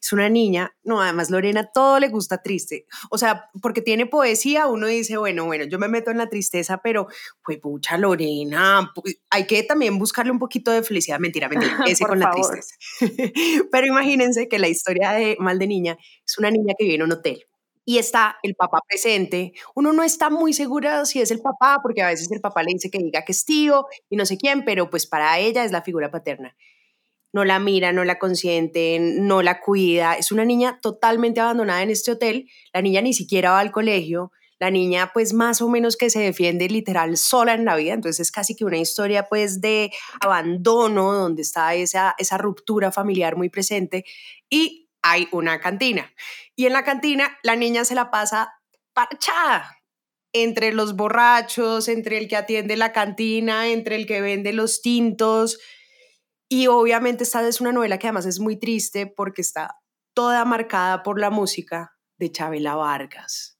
[0.00, 4.66] es una niña, no, además Lorena todo le gusta triste, o sea, porque tiene poesía,
[4.66, 7.08] uno dice, bueno, bueno, yo me meto en la tristeza, pero,
[7.44, 8.92] pues, pucha, Lorena,
[9.30, 12.74] hay que también buscarle un poquito de felicidad, mentira, mentira, ese con la tristeza.
[13.70, 17.02] pero imagínense que la historia de Mal de Niña es una niña que vive en
[17.02, 17.46] un hotel
[17.84, 19.52] y está el papá presente.
[19.74, 22.72] Uno no está muy segura si es el papá, porque a veces el papá le
[22.74, 25.72] dice que diga que es tío y no sé quién, pero pues para ella es
[25.72, 26.56] la figura paterna.
[27.32, 30.14] No la mira, no la consiente, no la cuida.
[30.14, 32.48] Es una niña totalmente abandonada en este hotel.
[32.74, 34.32] La niña ni siquiera va al colegio.
[34.58, 37.94] La niña pues más o menos que se defiende literal sola en la vida.
[37.94, 39.90] Entonces es casi que una historia pues de
[40.20, 44.04] abandono, donde está esa, esa ruptura familiar muy presente.
[44.50, 46.12] Y hay una cantina.
[46.56, 48.52] Y en la cantina la niña se la pasa
[48.92, 49.78] parchada
[50.32, 55.58] entre los borrachos, entre el que atiende la cantina, entre el que vende los tintos.
[56.48, 59.76] Y obviamente esta es una novela que además es muy triste porque está
[60.14, 63.58] toda marcada por la música de Chabela Vargas.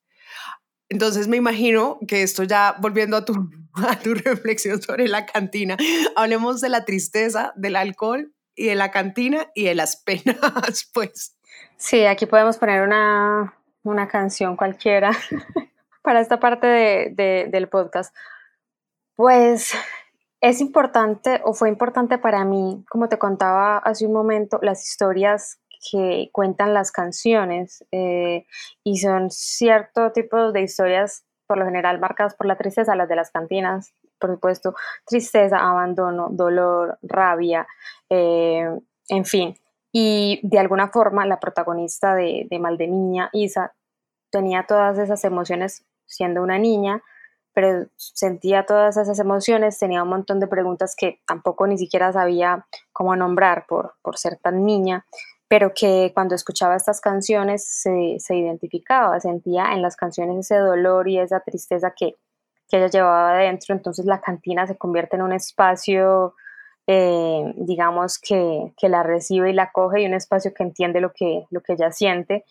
[0.89, 3.35] Entonces me imagino que esto ya, volviendo a tu,
[4.25, 5.77] reflexión sobre la cantina,
[6.17, 11.35] hablemos de la tristeza, del alcohol y de la cantina y de las penas, pues.
[11.77, 15.11] Sí, aquí podemos poner una, una canción cualquiera
[16.03, 18.15] para esta parte de, del podcast.
[19.17, 19.73] Pues
[20.41, 25.61] es importante o fue importante para mí, como te contaba hace un momento, las historias
[25.91, 28.47] que cuentan las canciones eh,
[28.85, 33.17] y son cierto tipo de historias por lo general marcadas por la tristeza, las de
[33.17, 37.67] las cantinas, por supuesto, tristeza, abandono, dolor, rabia,
[38.09, 38.69] eh,
[39.09, 39.55] en fin.
[39.93, 43.75] Y de alguna forma la protagonista de, Mal de Niña, Isa,
[44.31, 47.03] tenía todas esas emociones siendo una niña,
[47.53, 52.67] pero sentía todas esas emociones, tenía un montón de preguntas que tampoco ni siquiera sabía
[52.93, 55.05] cómo nombrar por, por ser tan niña,
[55.49, 61.09] pero que cuando escuchaba estas canciones se, se identificaba, sentía en las canciones ese dolor
[61.09, 62.17] y esa tristeza que,
[62.71, 66.35] que ella llevaba adentro, entonces la cantina se convierte en un espacio
[66.87, 71.13] eh, digamos, que, que, la recibe y la coge y un espacio que entiende lo
[71.13, 72.45] que, lo que ella siente.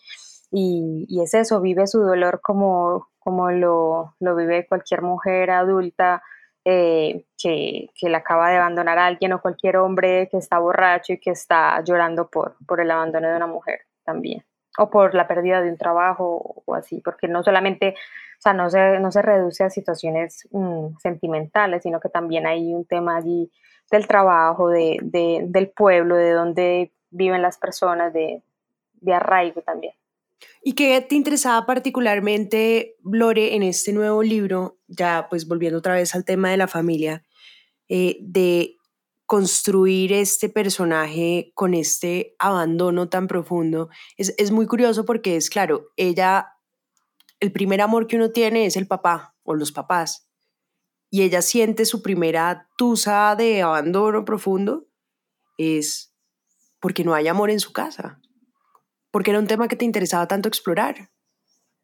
[0.50, 6.22] Y, y es eso, vive su dolor como, como lo, lo vive cualquier mujer adulta
[6.64, 11.14] eh, que, que le acaba de abandonar a alguien o cualquier hombre que está borracho
[11.14, 14.44] y que está llorando por, por el abandono de una mujer también
[14.78, 18.70] o por la pérdida de un trabajo o así, porque no solamente, o sea, no
[18.70, 23.50] se, no se reduce a situaciones mm, sentimentales, sino que también hay un tema allí
[23.90, 28.42] del trabajo, de, del pueblo, de donde viven las personas, de,
[29.00, 29.94] de arraigo también.
[30.62, 36.14] ¿Y qué te interesaba particularmente, Lore, en este nuevo libro, ya pues volviendo otra vez
[36.14, 37.24] al tema de la familia,
[37.88, 38.76] eh, de
[39.26, 43.88] construir este personaje con este abandono tan profundo?
[44.16, 46.48] Es, es muy curioso porque es claro, ella,
[47.40, 50.28] el primer amor que uno tiene es el papá o los papás,
[51.12, 54.86] y ella siente su primera tusa de abandono profundo,
[55.56, 56.12] es
[56.80, 58.18] porque no hay amor en su casa
[59.12, 61.10] porque era un tema que te interesaba tanto explorar.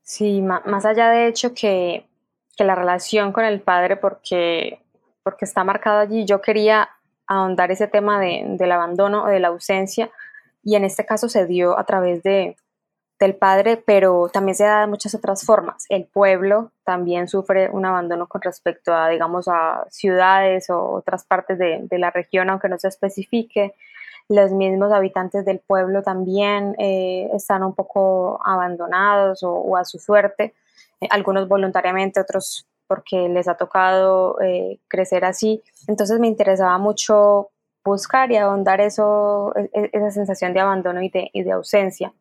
[0.02, 2.08] Sí, más allá de hecho que,
[2.56, 4.80] que la relación con el padre, porque,
[5.22, 6.88] porque está marcado allí, yo quería
[7.26, 10.10] ahondar ese tema de, del abandono o de la ausencia,
[10.64, 12.56] y en este caso se dio a través de,
[13.18, 15.86] del padre, pero también se da de muchas otras formas.
[15.88, 21.58] El pueblo también sufre un abandono con respecto a, digamos, a ciudades o otras partes
[21.58, 23.74] de, la región, aunque no se especifique
[24.28, 30.54] los mismos habitantes del pueblo también eh, están un poco abandonados o, a su suerte,
[31.00, 35.62] eh, algunos voluntariamente, otros porque les ha tocado eh, crecer así.
[35.86, 37.48] Entonces me interesaba mucho
[37.82, 41.08] buscar y ahondar eso, e, e, esa sensación de abandono y
[41.42, 42.12] de ausencia,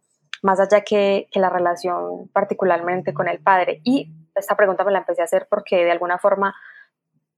[0.48, 3.82] más allá que, que, la relación particularmente con el padre.
[3.84, 6.56] Y esta pregunta me la empecé a hacer porque de alguna forma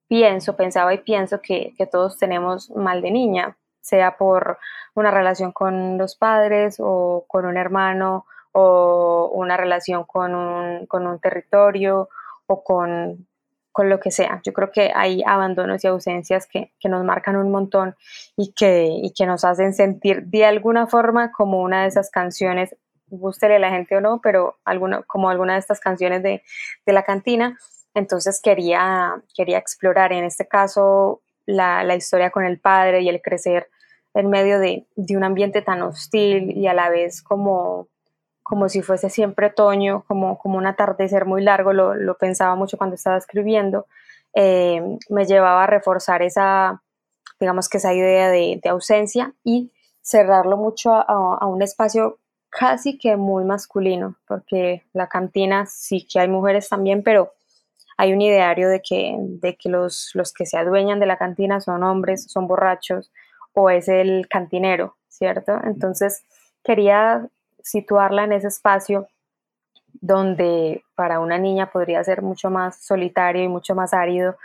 [0.07, 4.59] pienso, pensaba y pienso que, que todos tenemos mal de niña, sea por
[4.93, 11.07] una relación con los padres o con un hermano o una relación con un, con
[11.07, 12.09] un territorio
[12.45, 13.27] o con,
[13.71, 14.39] con, lo que sea.
[14.45, 17.95] Yo creo que hay abandonos y ausencias que, que nos marcan un montón
[18.37, 22.75] y que, y que, nos hacen sentir de alguna forma como una de esas canciones,
[23.09, 26.43] gústele a la gente o no, pero alguna, como alguna de estas canciones de,
[26.85, 27.57] de la cantina.
[27.93, 33.21] Entonces quería, quería explorar en este caso la, la historia con el padre y el
[33.21, 33.69] crecer
[34.13, 37.87] en medio de, de, un ambiente tan hostil y a la vez como,
[38.43, 42.77] como si fuese siempre otoño, como, como un atardecer muy largo, lo, lo pensaba mucho
[42.77, 43.85] cuando estaba escribiendo,
[44.33, 46.81] eh, me llevaba a reforzar esa,
[47.39, 52.19] digamos que esa idea de, ausencia y cerrarlo mucho a, un espacio
[52.49, 57.33] casi que muy masculino, porque la cantina sí que hay mujeres también, pero
[57.97, 61.59] hay un ideario de que, de que los, los que se adueñan de la cantina
[61.59, 63.11] son hombres, son borrachos,
[63.53, 65.59] o es el cantinero, ¿cierto?
[65.63, 66.23] Entonces
[66.63, 67.27] quería
[67.61, 69.07] situarla en ese espacio
[70.01, 74.37] donde para una niña podría ser mucho más solitario y mucho más árido,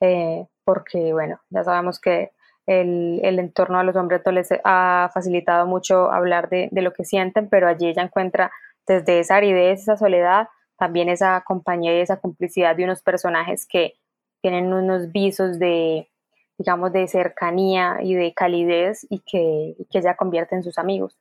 [0.00, 2.32] eh, porque bueno, ya sabemos que
[2.66, 7.04] el, el, entorno a los hombres les ha facilitado mucho hablar de, de, lo que
[7.04, 8.52] sienten, pero allí ella encuentra
[8.86, 13.94] desde esa aridez, esa soledad, también esa compañía y esa complicidad de unos personajes que
[14.40, 16.10] tienen unos visos de,
[16.58, 21.16] digamos, de cercanía y de calidez y que, que ella convierte en sus amigos.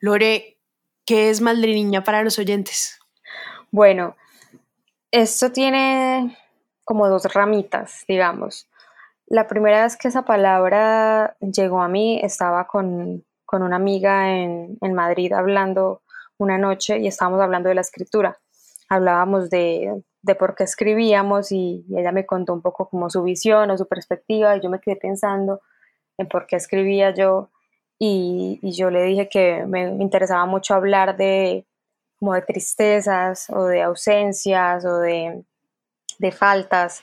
[0.00, 0.56] Lore,
[1.04, 2.98] ¿qué es Niña para los oyentes?
[3.70, 4.16] Bueno,
[5.10, 6.36] esto tiene
[6.84, 8.69] como dos ramitas, digamos.
[9.30, 14.76] La primera vez que esa palabra llegó a mí, estaba con, con una amiga en,
[14.82, 16.02] en Madrid hablando
[16.36, 18.38] una noche y estábamos hablando de la escritura.
[18.88, 23.70] Hablábamos de, de por qué escribíamos y, ella me contó un poco como su visión
[23.70, 25.60] o su perspectiva y yo me quedé pensando
[26.18, 27.50] en por qué escribía yo
[27.98, 31.66] y, y yo le dije que me, interesaba mucho hablar de
[32.18, 35.44] como de tristezas o de ausencias o de,
[36.18, 37.02] de faltas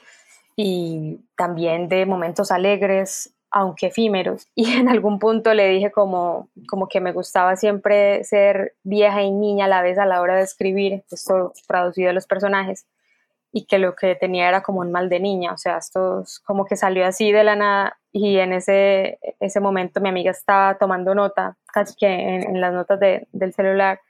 [0.57, 4.47] y también de momentos alegres aunque efímeros.
[4.55, 9.31] Y en algún punto le dije como, como que me gustaba siempre ser vieja y
[9.31, 12.85] niña a la vez a la hora de escribir, esto traducido a los personajes
[13.53, 16.65] y que lo que tenía era como un mal de niña, o sea, esto como
[16.65, 21.15] que salió así de la nada y en ese, ese momento mi amiga estaba tomando
[21.15, 24.01] nota, casi que en, las notas de, del celular,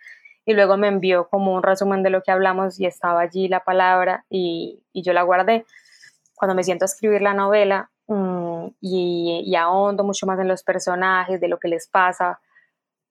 [0.45, 3.63] y luego me envió como un resumen de lo que hablamos y estaba allí la
[3.63, 5.65] palabra y, y yo la guardé.
[6.37, 10.63] Cuando me siento a escribir la novela um, y, y ahondo mucho más en los
[10.63, 12.39] personajes, de lo que les pasa,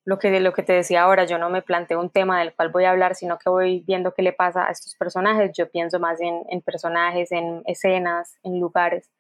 [0.05, 2.71] lo que, lo que te decía ahora, yo no me planteo un tema del cual
[2.71, 5.51] voy a hablar, sino que voy viendo qué le pasa a estos personajes.
[5.53, 9.11] Yo pienso más en, en personajes, en escenas, en lugares.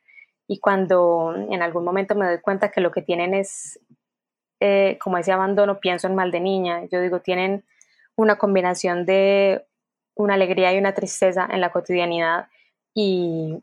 [0.46, 3.80] Y cuando en algún momento me doy cuenta que lo que tienen es
[4.60, 6.84] eh, como ese abandono, pienso en mal de niña.
[6.90, 7.64] Yo digo, tienen
[8.14, 9.66] una combinación de
[10.14, 12.46] una alegría y una tristeza en la cotidianidad
[12.94, 13.62] y,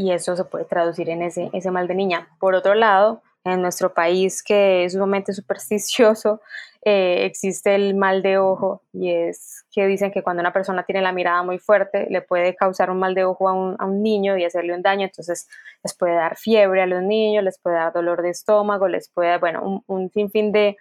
[0.00, 2.26] y eso se puede traducir en ese, ese mal de niña.
[2.38, 6.40] Por otro lado, en nuestro país que es sumamente supersticioso,
[6.86, 11.02] eh, existe el mal de ojo y es que dicen que cuando una persona tiene
[11.02, 14.02] la mirada muy fuerte le puede causar un mal de ojo a un, a un,
[14.02, 15.46] niño y hacerle un daño, entonces
[15.84, 19.28] les puede dar fiebre a los niños, les puede dar dolor de estómago, les puede
[19.28, 20.78] dar, bueno, un, un sinfín de,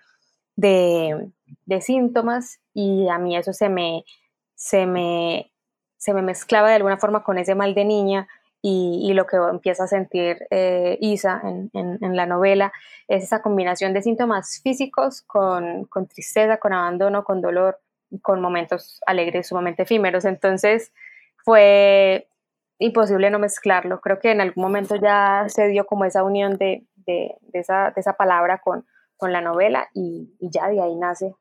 [0.55, 1.30] de,
[1.65, 4.05] de síntomas y a mí eso se me,
[4.55, 5.51] se me,
[5.97, 8.30] se me mezclaba de alguna forma con ese mal de niña
[8.62, 12.74] y, lo que empieza a sentir eh, Isa en, en, la novela
[13.07, 17.80] es esa combinación de síntomas físicos con, con tristeza, con abandono, con dolor,
[18.22, 20.26] con momentos alegres sumamente efímeros.
[20.26, 20.91] Entonces
[21.38, 22.28] fue
[22.80, 24.01] imposible no mezclarlo.
[24.01, 27.91] Creo que en algún momento ya se dio como esa unión de, de, de, esa,
[27.91, 28.86] de esa, palabra con,
[29.16, 31.34] con la novela y, y ya de ahí nace.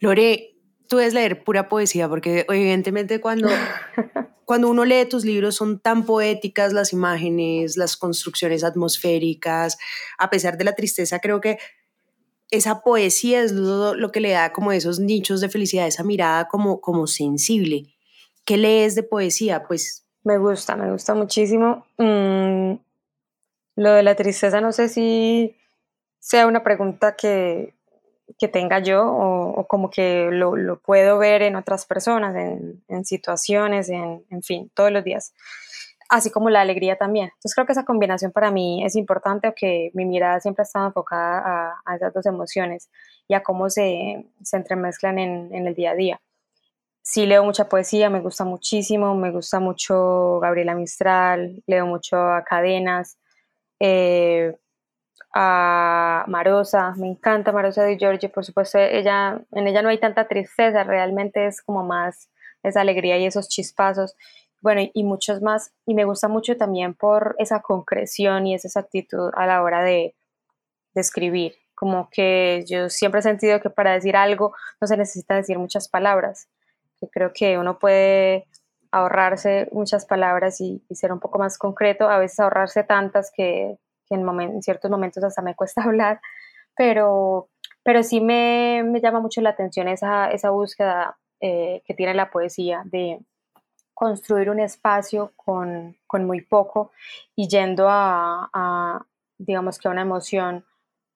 [0.00, 0.54] Lore,
[0.92, 3.48] tú debes leer pura poesía, porque evidentemente cuando,
[4.44, 9.78] cuando uno lee tus libros son tan poéticas las imágenes, las construcciones atmosféricas,
[10.18, 11.56] a pesar de la tristeza, creo que
[12.50, 16.82] esa poesía es lo, que le da como esos nichos de felicidad, esa mirada como,
[16.82, 17.86] como sensible.
[18.44, 19.62] ¿Qué lees de poesía?
[19.66, 21.86] Pues me gusta, me gusta muchísimo.
[21.96, 22.74] Mm,
[23.76, 25.56] lo de la tristeza no sé si
[26.18, 27.72] sea una pregunta que,
[28.38, 34.42] que tenga yo o, como que lo, puedo ver en otras personas, en, situaciones, en,
[34.42, 35.32] fin, todos los días.
[36.08, 37.26] Así como la alegría también.
[37.26, 41.38] Entonces creo que esa combinación para mí es importante, aunque mi mirada siempre ha enfocada
[41.38, 42.90] a, a esas dos emociones
[43.28, 46.20] y a cómo se, entremezclan en, en el día a día.
[47.02, 52.44] Sí leo mucha poesía, me gusta muchísimo, me gusta mucho Gabriela Mistral, leo mucho a
[52.44, 53.18] Cadenas,
[53.80, 54.56] eh,
[55.32, 60.28] a Marosa, me encanta Marosa de Giorgio, por supuesto, ella, en ella no hay tanta
[60.28, 62.30] tristeza, realmente es como más
[62.62, 64.14] esa alegría y esos chispazos,
[64.60, 69.30] bueno, y muchos más, y me gusta mucho también por esa concreción y esa exactitud
[69.34, 70.14] a la hora de,
[70.94, 75.34] de escribir, como que yo siempre he sentido que para decir algo no se necesita
[75.34, 76.48] decir muchas palabras,
[77.00, 78.46] que creo que uno puede
[78.92, 83.78] ahorrarse muchas palabras y, y ser un poco más concreto, a veces ahorrarse tantas que
[84.14, 86.20] en, ciertos momentos hasta me cuesta hablar,
[86.76, 87.48] pero,
[87.82, 92.30] pero sí me, me llama mucho la atención esa, esa búsqueda eh, que tiene la
[92.30, 93.18] poesía de
[93.94, 96.92] construir un espacio con, con muy poco
[97.36, 99.06] y yendo a, a,
[99.38, 100.64] digamos que a una emoción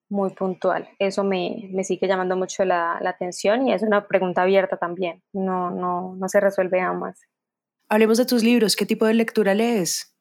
[0.09, 0.89] muy puntual.
[0.99, 5.23] Eso me, me sigue llamando mucho la, la, atención y es una pregunta abierta también,
[5.33, 7.23] no, no, no se resuelve jamás.
[7.89, 10.16] Hablemos de tus libros, ¿qué tipo de lectura lees?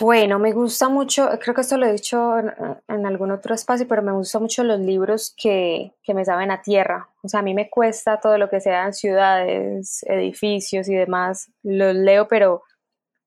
[0.00, 4.02] Bueno, me gusta mucho, creo que esto lo he dicho en, algún otro espacio, pero
[4.02, 7.08] me gustan mucho los libros que, que, me saben a tierra.
[7.22, 11.50] O sea, a mí me cuesta todo lo que sean ciudades, edificios y demás.
[11.62, 12.62] Los leo, pero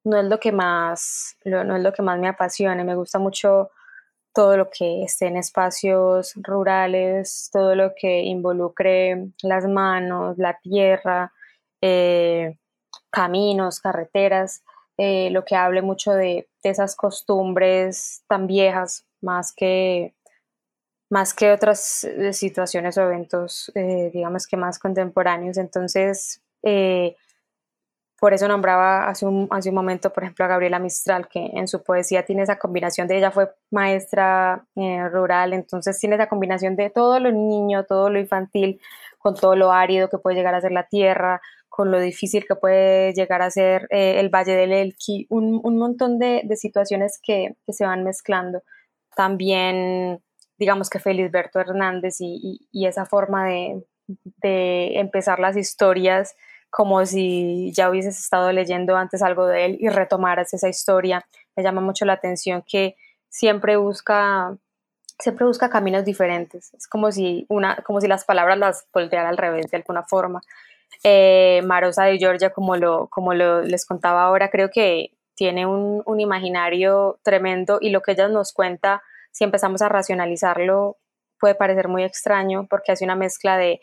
[0.03, 2.83] no es lo que más, no es lo que más me apasiona.
[2.83, 3.69] Me gusta mucho
[4.33, 11.31] todo lo que esté en espacios rurales, todo lo que involucre las manos, la tierra,
[11.81, 12.57] eh,
[13.11, 14.63] caminos, carreteras.
[14.97, 20.13] Eh, lo que hable mucho de, esas costumbres tan viejas, más que,
[21.09, 25.57] más que otras eh, situaciones o eventos, eh, digamos que más contemporáneos.
[25.57, 26.41] Entonces,
[28.19, 31.67] por eso nombraba hace un, hace un momento, por ejemplo, a Gabriela Mistral, que en
[31.67, 34.65] su poesía tiene esa combinación de ella fue maestra
[35.11, 38.79] rural, entonces tiene esa combinación de todo lo niño, todo lo infantil,
[39.23, 42.55] con todo lo árido que puede llegar a ser la tierra, con lo difícil que
[42.55, 47.19] puede llegar a ser eh, el Valle del Elqui, un, un montón de, de situaciones
[47.23, 48.63] que, que, se van mezclando.
[49.15, 50.21] También,
[50.57, 53.85] digamos que Felisberto Hernández y, y, esa forma de,
[54.41, 56.35] de, empezar las historias
[56.69, 61.25] como si ya hubieses estado leyendo antes algo de él y retomaras esa historia.
[61.55, 62.97] Me llama mucho la atención que
[63.29, 64.57] siempre busca
[65.23, 66.73] siempre busca caminos diferentes.
[66.73, 70.41] Es como si, una, como si las palabras las volteara al revés de alguna forma.
[71.03, 76.03] Eh, Marosa de Georgia, como, lo, como lo, les contaba ahora, creo que tiene un,
[76.05, 79.01] un, imaginario tremendo y lo que ella nos cuenta,
[79.31, 80.97] si empezamos a racionalizarlo,
[81.39, 83.81] puede parecer muy extraño porque hace una mezcla de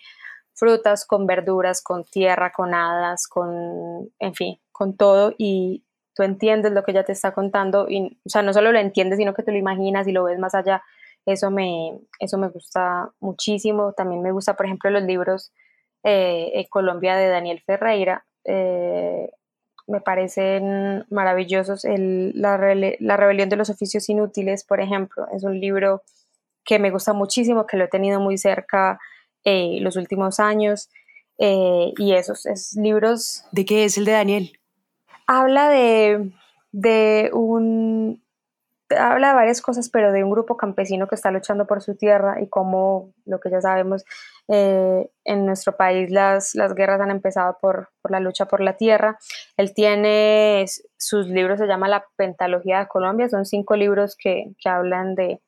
[0.54, 5.84] frutas con verduras, con tierra, con hadas, con, en fin, con todo y
[6.14, 9.18] tú entiendes lo que ella te está contando y, o sea, no solo lo entiendes,
[9.18, 10.82] sino que te lo imaginas y lo ves más allá.
[11.26, 13.92] Eso me, eso me gusta muchísimo.
[13.92, 15.52] También me gusta, por ejemplo, los libros
[16.02, 18.24] eh, Colombia de Daniel Ferreira.
[18.44, 19.30] Eh,
[19.90, 21.84] me parecen maravillosos.
[21.84, 26.02] la, rebelión de los oficios inútiles, por ejemplo, es un libro
[26.64, 28.98] que me gusta muchísimo, que lo he tenido muy cerca
[29.44, 30.88] eh, los últimos años.
[31.38, 33.44] Eh, y esos, esos, libros...
[33.50, 34.58] ¿De qué es el de Daniel?
[35.26, 36.30] Habla de,
[36.72, 38.22] de un...
[38.98, 42.40] Habla de varias cosas, pero de un grupo campesino que está luchando por su tierra
[42.40, 44.04] y cómo, lo que ya sabemos,
[44.48, 48.76] eh, en nuestro país las, las guerras han empezado por, por, la lucha por la
[48.76, 49.18] tierra.
[49.56, 50.64] Él tiene,
[50.96, 55.40] sus libros se llama La Pentalogía de Colombia, son cinco libros que, que hablan de,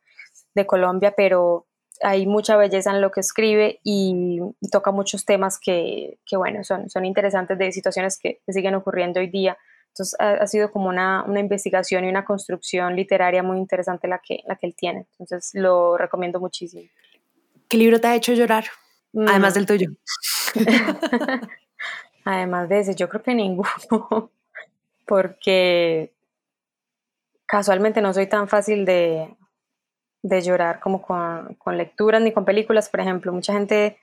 [0.55, 1.67] de, Colombia, pero
[2.01, 4.41] hay mucha belleza en lo que escribe y,
[4.71, 9.29] toca muchos temas que, que, bueno, son, son interesantes de situaciones que, siguen ocurriendo hoy
[9.29, 9.59] día.
[9.93, 14.41] Entonces ha, sido como una, una, investigación y una construcción literaria muy interesante la que,
[14.47, 15.07] la que él tiene.
[15.19, 16.89] Entonces lo recomiendo muchísimo.
[17.69, 18.65] ¿Qué libro te ha hecho llorar?
[19.15, 19.55] Además mm.
[19.55, 19.91] del tuyo.
[22.25, 23.71] Además de ese, yo creo que ninguno,
[25.07, 26.15] porque
[27.45, 29.37] casualmente no soy tan fácil de,
[30.23, 33.31] de llorar como con, con, lecturas ni con películas, por ejemplo.
[33.31, 33.99] Mucha gente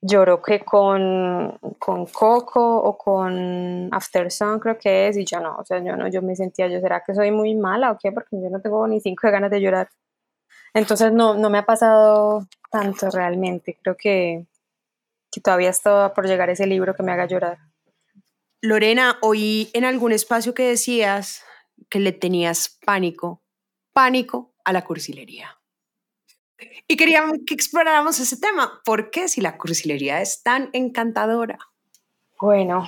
[0.00, 5.56] lloró que con, con Coco o con After Sun creo que es, y yo no,
[5.56, 8.12] o sea, yo no, yo me sentía, yo, ¿será que soy muy mala o qué?
[8.12, 9.88] Porque yo no tengo ni cinco ganas de llorar.
[10.74, 14.46] Entonces no, no me ha pasado tanto realmente, creo que,
[15.30, 17.58] que todavía está por llegar ese libro que me haga llorar.
[18.62, 21.44] Lorena, oí en algún espacio que decías
[21.88, 23.42] que le tenías pánico,
[23.92, 25.55] pánico a la cursilería.
[26.88, 28.80] Y queríamos que exploráramos ese tema.
[28.84, 31.58] ¿Por qué si la cursilería es tan encantadora?
[32.40, 32.86] Bueno,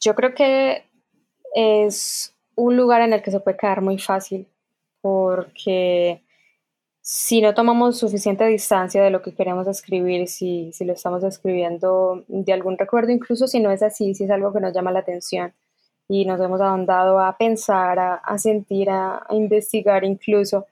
[0.00, 0.84] yo creo que
[1.54, 4.48] es un lugar en el que se puede quedar muy fácil
[5.00, 6.22] porque
[7.00, 12.24] si no tomamos suficiente distancia de lo que queremos escribir, si, si, lo estamos escribiendo
[12.26, 14.98] de algún recuerdo, incluso si no es así, si es algo que nos llama la
[14.98, 15.54] atención
[16.08, 20.66] y nos hemos ahondado a pensar, a, sentir, a, investigar incluso,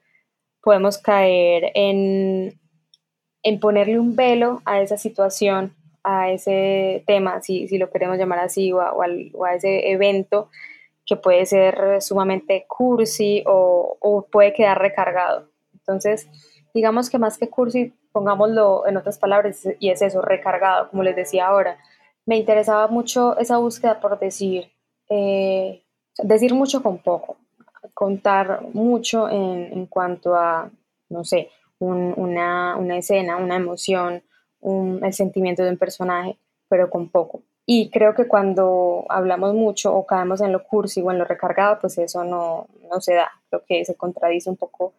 [0.65, 2.59] podemos caer en,
[3.43, 8.39] en ponerle un velo a esa situación, a ese tema, si, si lo queremos llamar
[8.39, 10.49] así, o a, o, a, ese evento
[11.05, 15.51] que puede ser sumamente cursi o, o, puede quedar recargado.
[15.71, 16.27] Entonces,
[16.73, 21.15] digamos que más que cursi, pongámoslo en otras palabras, y es eso, recargado, como les
[21.15, 21.77] decía ahora.
[22.25, 24.71] Me interesaba mucho esa búsqueda por decir,
[25.09, 25.83] eh,
[26.23, 27.37] decir mucho con poco
[27.93, 30.69] contar mucho en, en cuanto a,
[31.09, 34.23] no sé, una, una, escena, una emoción,
[34.61, 36.37] un, el sentimiento de un personaje,
[36.69, 37.41] pero con poco.
[37.65, 41.79] Y creo que cuando hablamos mucho o caemos en lo cursi o en lo recargado,
[41.79, 43.31] pues eso no, no se da.
[43.49, 44.93] Creo que se contradice un poco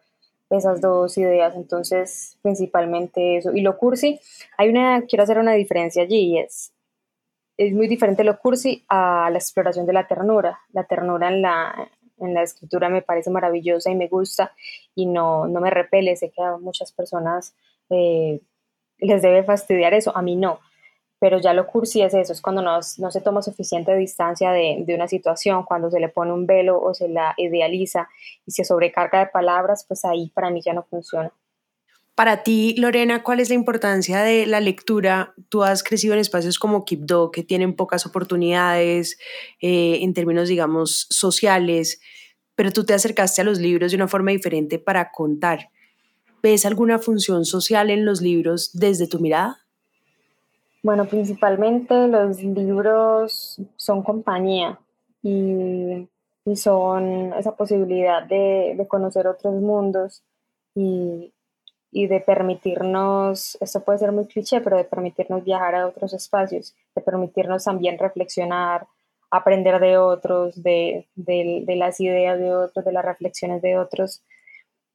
[0.49, 1.55] esas dos ideas.
[1.55, 3.53] Entonces, principalmente eso.
[3.53, 4.19] Y lo cursi,
[4.57, 6.73] hay una, quiero hacer una diferencia allí y es,
[7.57, 10.59] es muy diferente lo cursi a la exploración de la ternura.
[10.73, 11.89] La ternura en la,
[12.19, 14.53] en la escritura me parece maravillosa y me gusta
[14.95, 16.15] y no, no me repele.
[16.15, 17.55] Sé que a muchas personas
[17.89, 18.41] eh,
[18.99, 20.59] les debe fastidiar eso, a mí no.
[21.19, 24.83] Pero ya lo cursi es eso, es cuando no, no se toma suficiente distancia de,
[24.85, 28.07] de, una situación, cuando se le pone un velo o se la idealiza
[28.45, 31.31] y se sobrecarga de palabras, pues ahí para mí ya no funciona.
[32.17, 35.35] Para ti, Lorena, ¿cuál es la importancia de la lectura?
[35.49, 39.19] Tú has crecido en espacios como Kipdo, que tienen pocas oportunidades
[39.61, 42.01] eh, en términos, digamos, sociales,
[42.55, 45.69] pero tú te acercaste a los libros de una forma diferente para contar.
[46.41, 49.59] ¿Ves alguna función social en los libros desde tu mirada?
[50.81, 54.79] Bueno, principalmente los libros son compañía
[55.21, 56.09] y,
[56.55, 60.23] son esa posibilidad de, de conocer otros mundos
[60.73, 61.31] y,
[61.91, 66.75] y de permitirnos, esto puede ser muy cliché, pero de permitirnos viajar a otros espacios,
[66.95, 68.87] de permitirnos también reflexionar,
[69.29, 74.21] aprender de otros, de, las ideas de otros, de las reflexiones de otros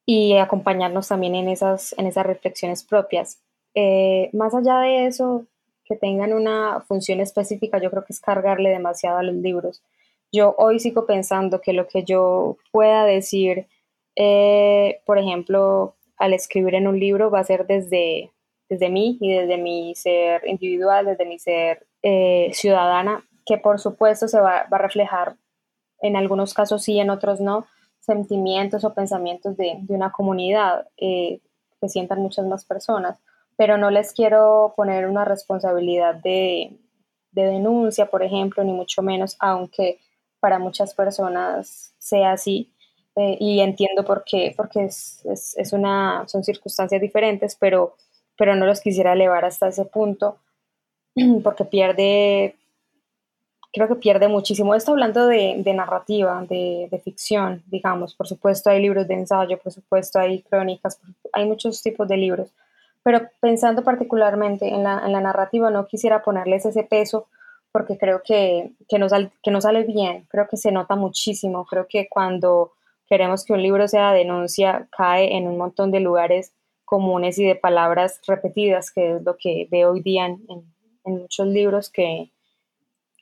[0.05, 3.39] y acompañarnos también en esas, en esas reflexiones propias.
[3.75, 5.45] Eh, más allá de eso,
[5.85, 9.81] que tengan una función específica, yo creo que es cargarle demasiado a los libros.
[10.31, 13.67] Yo hoy sigo pensando que lo que yo pueda decir,
[14.15, 18.31] eh, por ejemplo, al escribir en un libro va a ser desde,
[18.69, 24.27] desde mí y desde mi ser individual, desde mi ser eh, ciudadana, que por supuesto
[24.27, 25.35] se va, a reflejar
[26.01, 27.65] en algunos casos sí, en otros no,
[27.99, 31.39] sentimientos o pensamientos de, una comunidad eh,
[31.79, 33.19] que sientan muchas más personas,
[33.55, 36.79] pero no les quiero poner una responsabilidad de,
[37.31, 39.99] denuncia, por ejemplo, ni mucho menos, aunque
[40.39, 42.72] para muchas personas sea así,
[43.15, 47.95] eh, y entiendo por qué, porque es, es, una, son circunstancias diferentes, pero,
[48.37, 50.37] pero no los quisiera elevar hasta ese punto
[51.43, 52.55] porque pierde,
[53.71, 54.73] creo que pierde muchísimo.
[54.73, 59.59] Esto hablando de, de narrativa, de, de, ficción, digamos, por supuesto hay libros de ensayo,
[59.59, 60.99] por supuesto hay crónicas,
[61.33, 62.49] hay muchos tipos de libros,
[63.03, 67.27] pero pensando particularmente en la, en la narrativa, no quisiera ponerles ese peso
[67.71, 69.07] porque creo que, que, no
[69.43, 72.73] que no sale bien, creo que se nota muchísimo, creo que cuando
[73.07, 76.53] queremos que un libro sea denuncia, cae en un montón de lugares
[76.85, 80.73] comunes y de palabras repetidas, que es lo que veo hoy día en,
[81.05, 82.31] muchos libros que,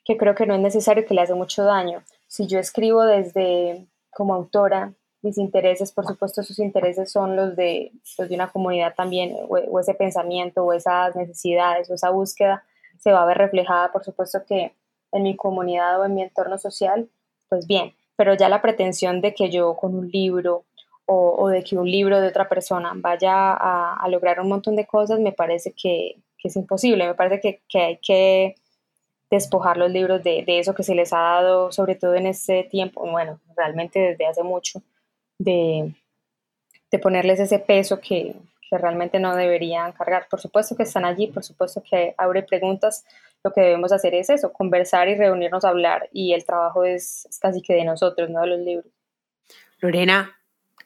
[0.04, 2.04] que creo que no es necesario, que le hace mucho daño.
[2.28, 7.92] Si yo escribo desde, como autora, mis intereses, por supuesto sus intereses son los de,
[8.18, 12.64] los de una comunidad también, o, ese pensamiento, o esas necesidades, o esa búsqueda
[12.98, 14.74] se va a ver reflejada, por supuesto que
[15.12, 17.08] en mi comunidad o en mi entorno social,
[17.48, 20.64] pues bien, pero ya la pretensión de que yo con un libro
[21.06, 25.20] o, de que un libro de otra persona vaya a, lograr un montón de cosas,
[25.20, 28.54] me parece que, es imposible, me parece que, que hay que
[29.30, 32.64] despojar los libros de, de, eso que se les ha dado, sobre todo en este
[32.64, 34.82] tiempo, bueno, realmente desde hace mucho,
[35.38, 35.94] de,
[36.90, 38.34] de ponerles ese peso que,
[38.68, 40.26] que, realmente no deberían cargar.
[40.28, 43.04] Por supuesto que están allí, por supuesto que abre preguntas,
[43.44, 47.26] lo que debemos hacer es eso, conversar y reunirnos a hablar, y el trabajo es,
[47.26, 48.92] es casi que de nosotros, no de los libros.
[49.78, 50.38] Lorena,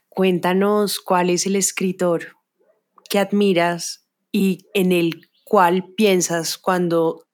[0.08, 2.36] cuéntanos cuál es el escritor
[3.10, 7.26] que admiras y en el cual piensas cuando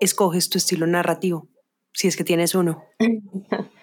[0.00, 1.48] escoges tu estilo narrativo,
[1.92, 2.84] si es que tienes uno.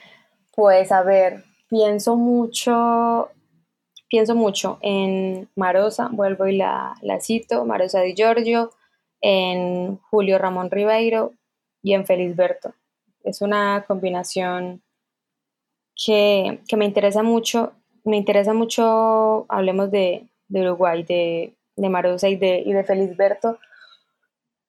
[0.53, 3.29] Pues a ver, pienso mucho,
[4.09, 8.71] pienso mucho en Marosa, vuelvo y la, cito, Marosa Di Giorgio,
[9.21, 11.33] en Julio Ramón Ribeiro
[11.81, 12.73] y en Felisberto.
[13.23, 14.81] Es una combinación
[15.95, 17.73] que, me interesa mucho.
[18.03, 22.83] Me interesa mucho, hablemos de, Uruguay, de, de y de, y de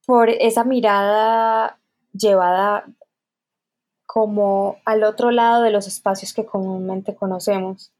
[0.07, 1.79] por esa mirada
[2.13, 2.85] llevada
[4.05, 7.93] como al otro lado de los espacios que comúnmente conocemos.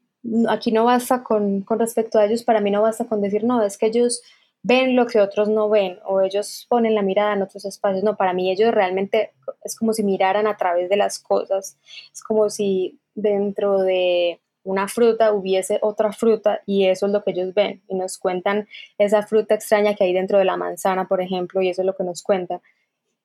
[0.47, 3.63] Aquí no basta con, con respecto a ellos, para mí no basta con decir, no,
[3.63, 4.21] es que ellos
[4.63, 8.03] ven lo que otros no ven o ellos ponen la mirada en otros espacios.
[8.03, 9.33] No, para mí ellos realmente
[9.63, 11.77] es como si miraran a través de las cosas.
[12.11, 17.31] Es como si dentro de una fruta hubiese otra fruta y eso es lo que
[17.31, 21.21] ellos ven y nos cuentan esa fruta extraña que hay dentro de la manzana, por
[21.21, 22.61] ejemplo, y eso es lo que nos cuentan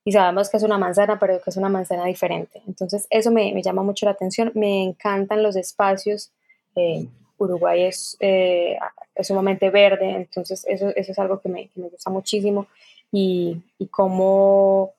[0.09, 2.63] y sabemos que es una manzana, pero que es una manzana diferente.
[2.67, 4.51] Entonces, eso me, me llama mucho la atención.
[4.55, 6.33] Me encantan los espacios.
[6.75, 7.07] Eh,
[7.39, 8.77] Uruguay es, eh,
[9.15, 12.67] es, sumamente verde, entonces eso, eso es algo que me, que me, gusta muchísimo.
[13.11, 14.93] Y, y cómo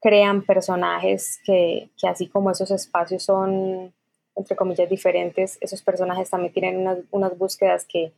[0.00, 3.92] crean personajes que, que, así como esos espacios son,
[4.36, 8.12] entre comillas, diferentes, esos personajes también tienen unas, unas búsquedas que,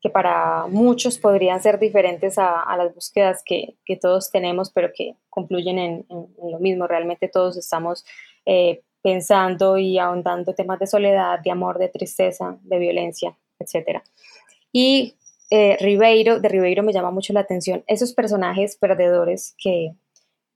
[0.00, 5.78] que para muchos podrían ser diferentes a, las búsquedas que, todos tenemos, pero que concluyen
[5.78, 6.86] en, lo mismo.
[6.86, 8.04] Realmente todos estamos
[8.44, 14.02] eh, pensando y ahondando temas de soledad, de amor, de tristeza, de violencia, etc.
[14.72, 15.14] Y
[15.48, 19.92] eh, Ribeiro, de Ribeiro me llama mucho la atención esos personajes perdedores que,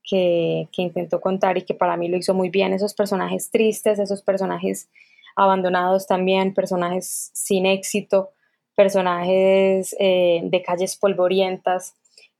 [0.03, 3.99] que, que intentó contar y que para mí lo hizo muy bien, esos personajes tristes,
[3.99, 4.89] esos personajes
[5.37, 8.31] abandonados también, personajes sin éxito,
[8.75, 11.95] personajes eh, de calles polvorientas.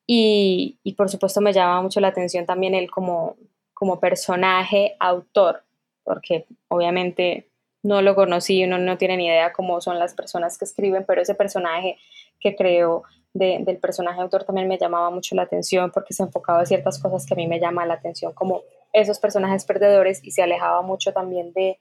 [0.05, 3.37] Y, y, por supuesto me llama mucho la atención también él como,
[3.73, 5.63] como personaje autor,
[6.11, 7.47] porque obviamente
[7.83, 11.21] no lo conocí, uno no tiene ni idea cómo son las personas que escriben, pero
[11.21, 11.97] ese personaje
[12.37, 13.03] que creo
[13.33, 17.25] del personaje autor también me llamaba mucho la atención porque se enfocaba en ciertas cosas
[17.25, 21.13] que a mí me llaman la atención, como esos personajes perdedores y se alejaba mucho
[21.13, 21.79] también de,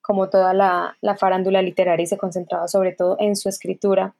[0.00, 4.14] como toda la, farándula literaria y se concentraba sobre todo en su escritura.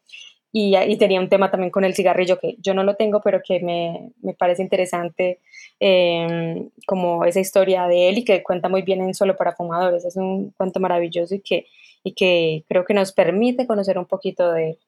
[0.56, 3.42] Y, y, tenía un tema también con el cigarrillo que yo no lo tengo, pero
[3.44, 5.40] que me, parece interesante
[5.80, 10.04] em, como esa historia de él y que cuenta muy bien en Solo para Fumadores.
[10.04, 11.66] Es un cuento maravilloso y que,
[12.04, 14.78] y que creo que nos permite conocer un poquito de él.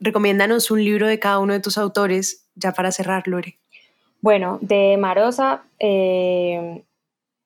[0.00, 3.58] Recomiéndanos un libro de cada uno de tus autores, ya para cerrar, Lore.
[4.22, 6.84] Bueno, de Marosa, eh,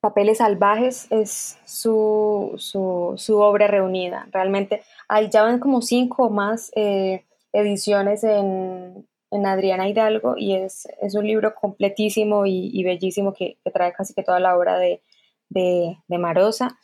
[0.01, 4.29] Papeles Salvajes es su, su, obra reunida.
[4.31, 10.89] Realmente hay ya van como cinco o más eh, ediciones en, Adriana Hidalgo y es,
[11.01, 15.03] es, un libro completísimo y, bellísimo que, trae casi que toda la obra de,
[15.49, 16.79] de, Marosa.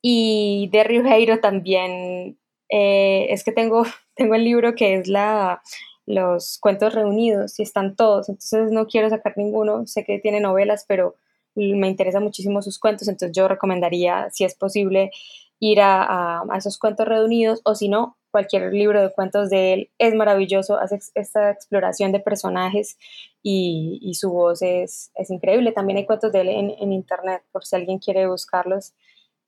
[0.00, 2.38] Y de Ribeiro también,
[2.70, 3.84] eh, es que tengo,
[4.14, 5.60] tengo el libro que es la,
[6.06, 10.84] los cuentos reunidos y están todos, entonces no quiero sacar ninguno, sé que tiene novelas,
[10.88, 11.16] pero
[11.56, 15.10] me interesan muchísimo sus cuentos, entonces yo recomendaría, si es posible,
[15.58, 20.14] ir a, esos cuentos reunidos o si no, cualquier libro de cuentos de él es
[20.14, 22.98] maravilloso, hace esta exploración de personajes
[23.42, 25.72] y, su voz es, increíble.
[25.72, 28.92] También hay cuentos de él en, internet, por si alguien quiere buscarlos,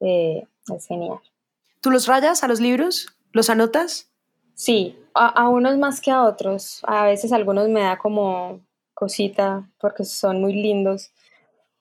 [0.01, 1.21] eh, es genial.
[1.81, 3.09] ¿Tú los rayas a los libros?
[3.33, 4.11] ¿Los anotas?
[4.55, 6.81] Sí, a, a, unos más que a otros.
[6.85, 8.61] A veces algunos me da como
[8.95, 11.13] cosita porque son muy lindos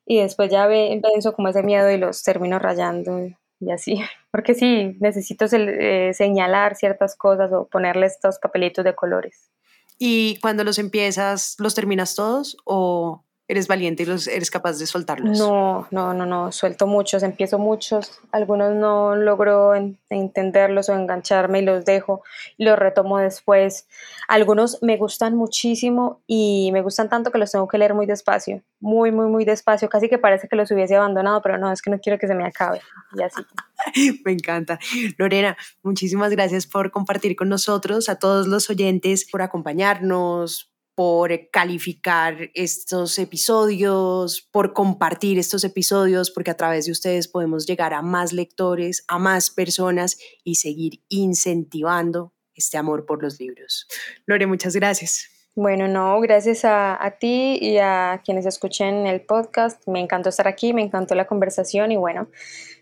[0.05, 4.01] y después ya ve, pienso como ese miedo y los termino rayando y así,
[4.31, 9.51] porque sí, necesito eh, señalar ciertas cosas o ponerle estos papelitos de colores.
[9.99, 14.85] ¿Y cuando los empiezas, los terminas todos o eres valiente y los, eres capaz de
[14.85, 15.39] soltarlos.
[15.39, 19.73] No, no, no, no, suelto muchos, empiezo muchos, algunos no logro
[20.09, 22.23] entenderlos o engancharme y los dejo
[22.57, 23.87] y los retomo después.
[24.27, 28.61] Algunos me gustan muchísimo y me gustan tanto que los tengo que leer muy despacio,
[28.81, 31.89] muy, muy, muy despacio, casi que parece que los hubiese abandonado, pero no, es que
[31.89, 32.81] no quiero que se me acabe
[33.17, 33.41] y así.
[34.25, 34.77] me encanta.
[35.17, 42.49] Lorena, muchísimas gracias por compartir con nosotros, a todos los oyentes, por acompañarnos, por calificar
[42.55, 48.33] estos episodios, por compartir estos episodios, porque a través de ustedes podemos llegar a más
[48.33, 53.85] lectores, a más personas y seguir incentivando este amor por los libros.
[54.25, 55.29] Lore, muchas gracias.
[55.53, 59.87] Bueno, no, gracias a, a, ti y a quienes escuchen el podcast.
[59.87, 62.27] Me encantó estar aquí, me encantó la conversación y bueno,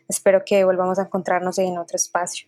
[0.07, 2.47] espero que volvamos a encontrarnos en otro espacio.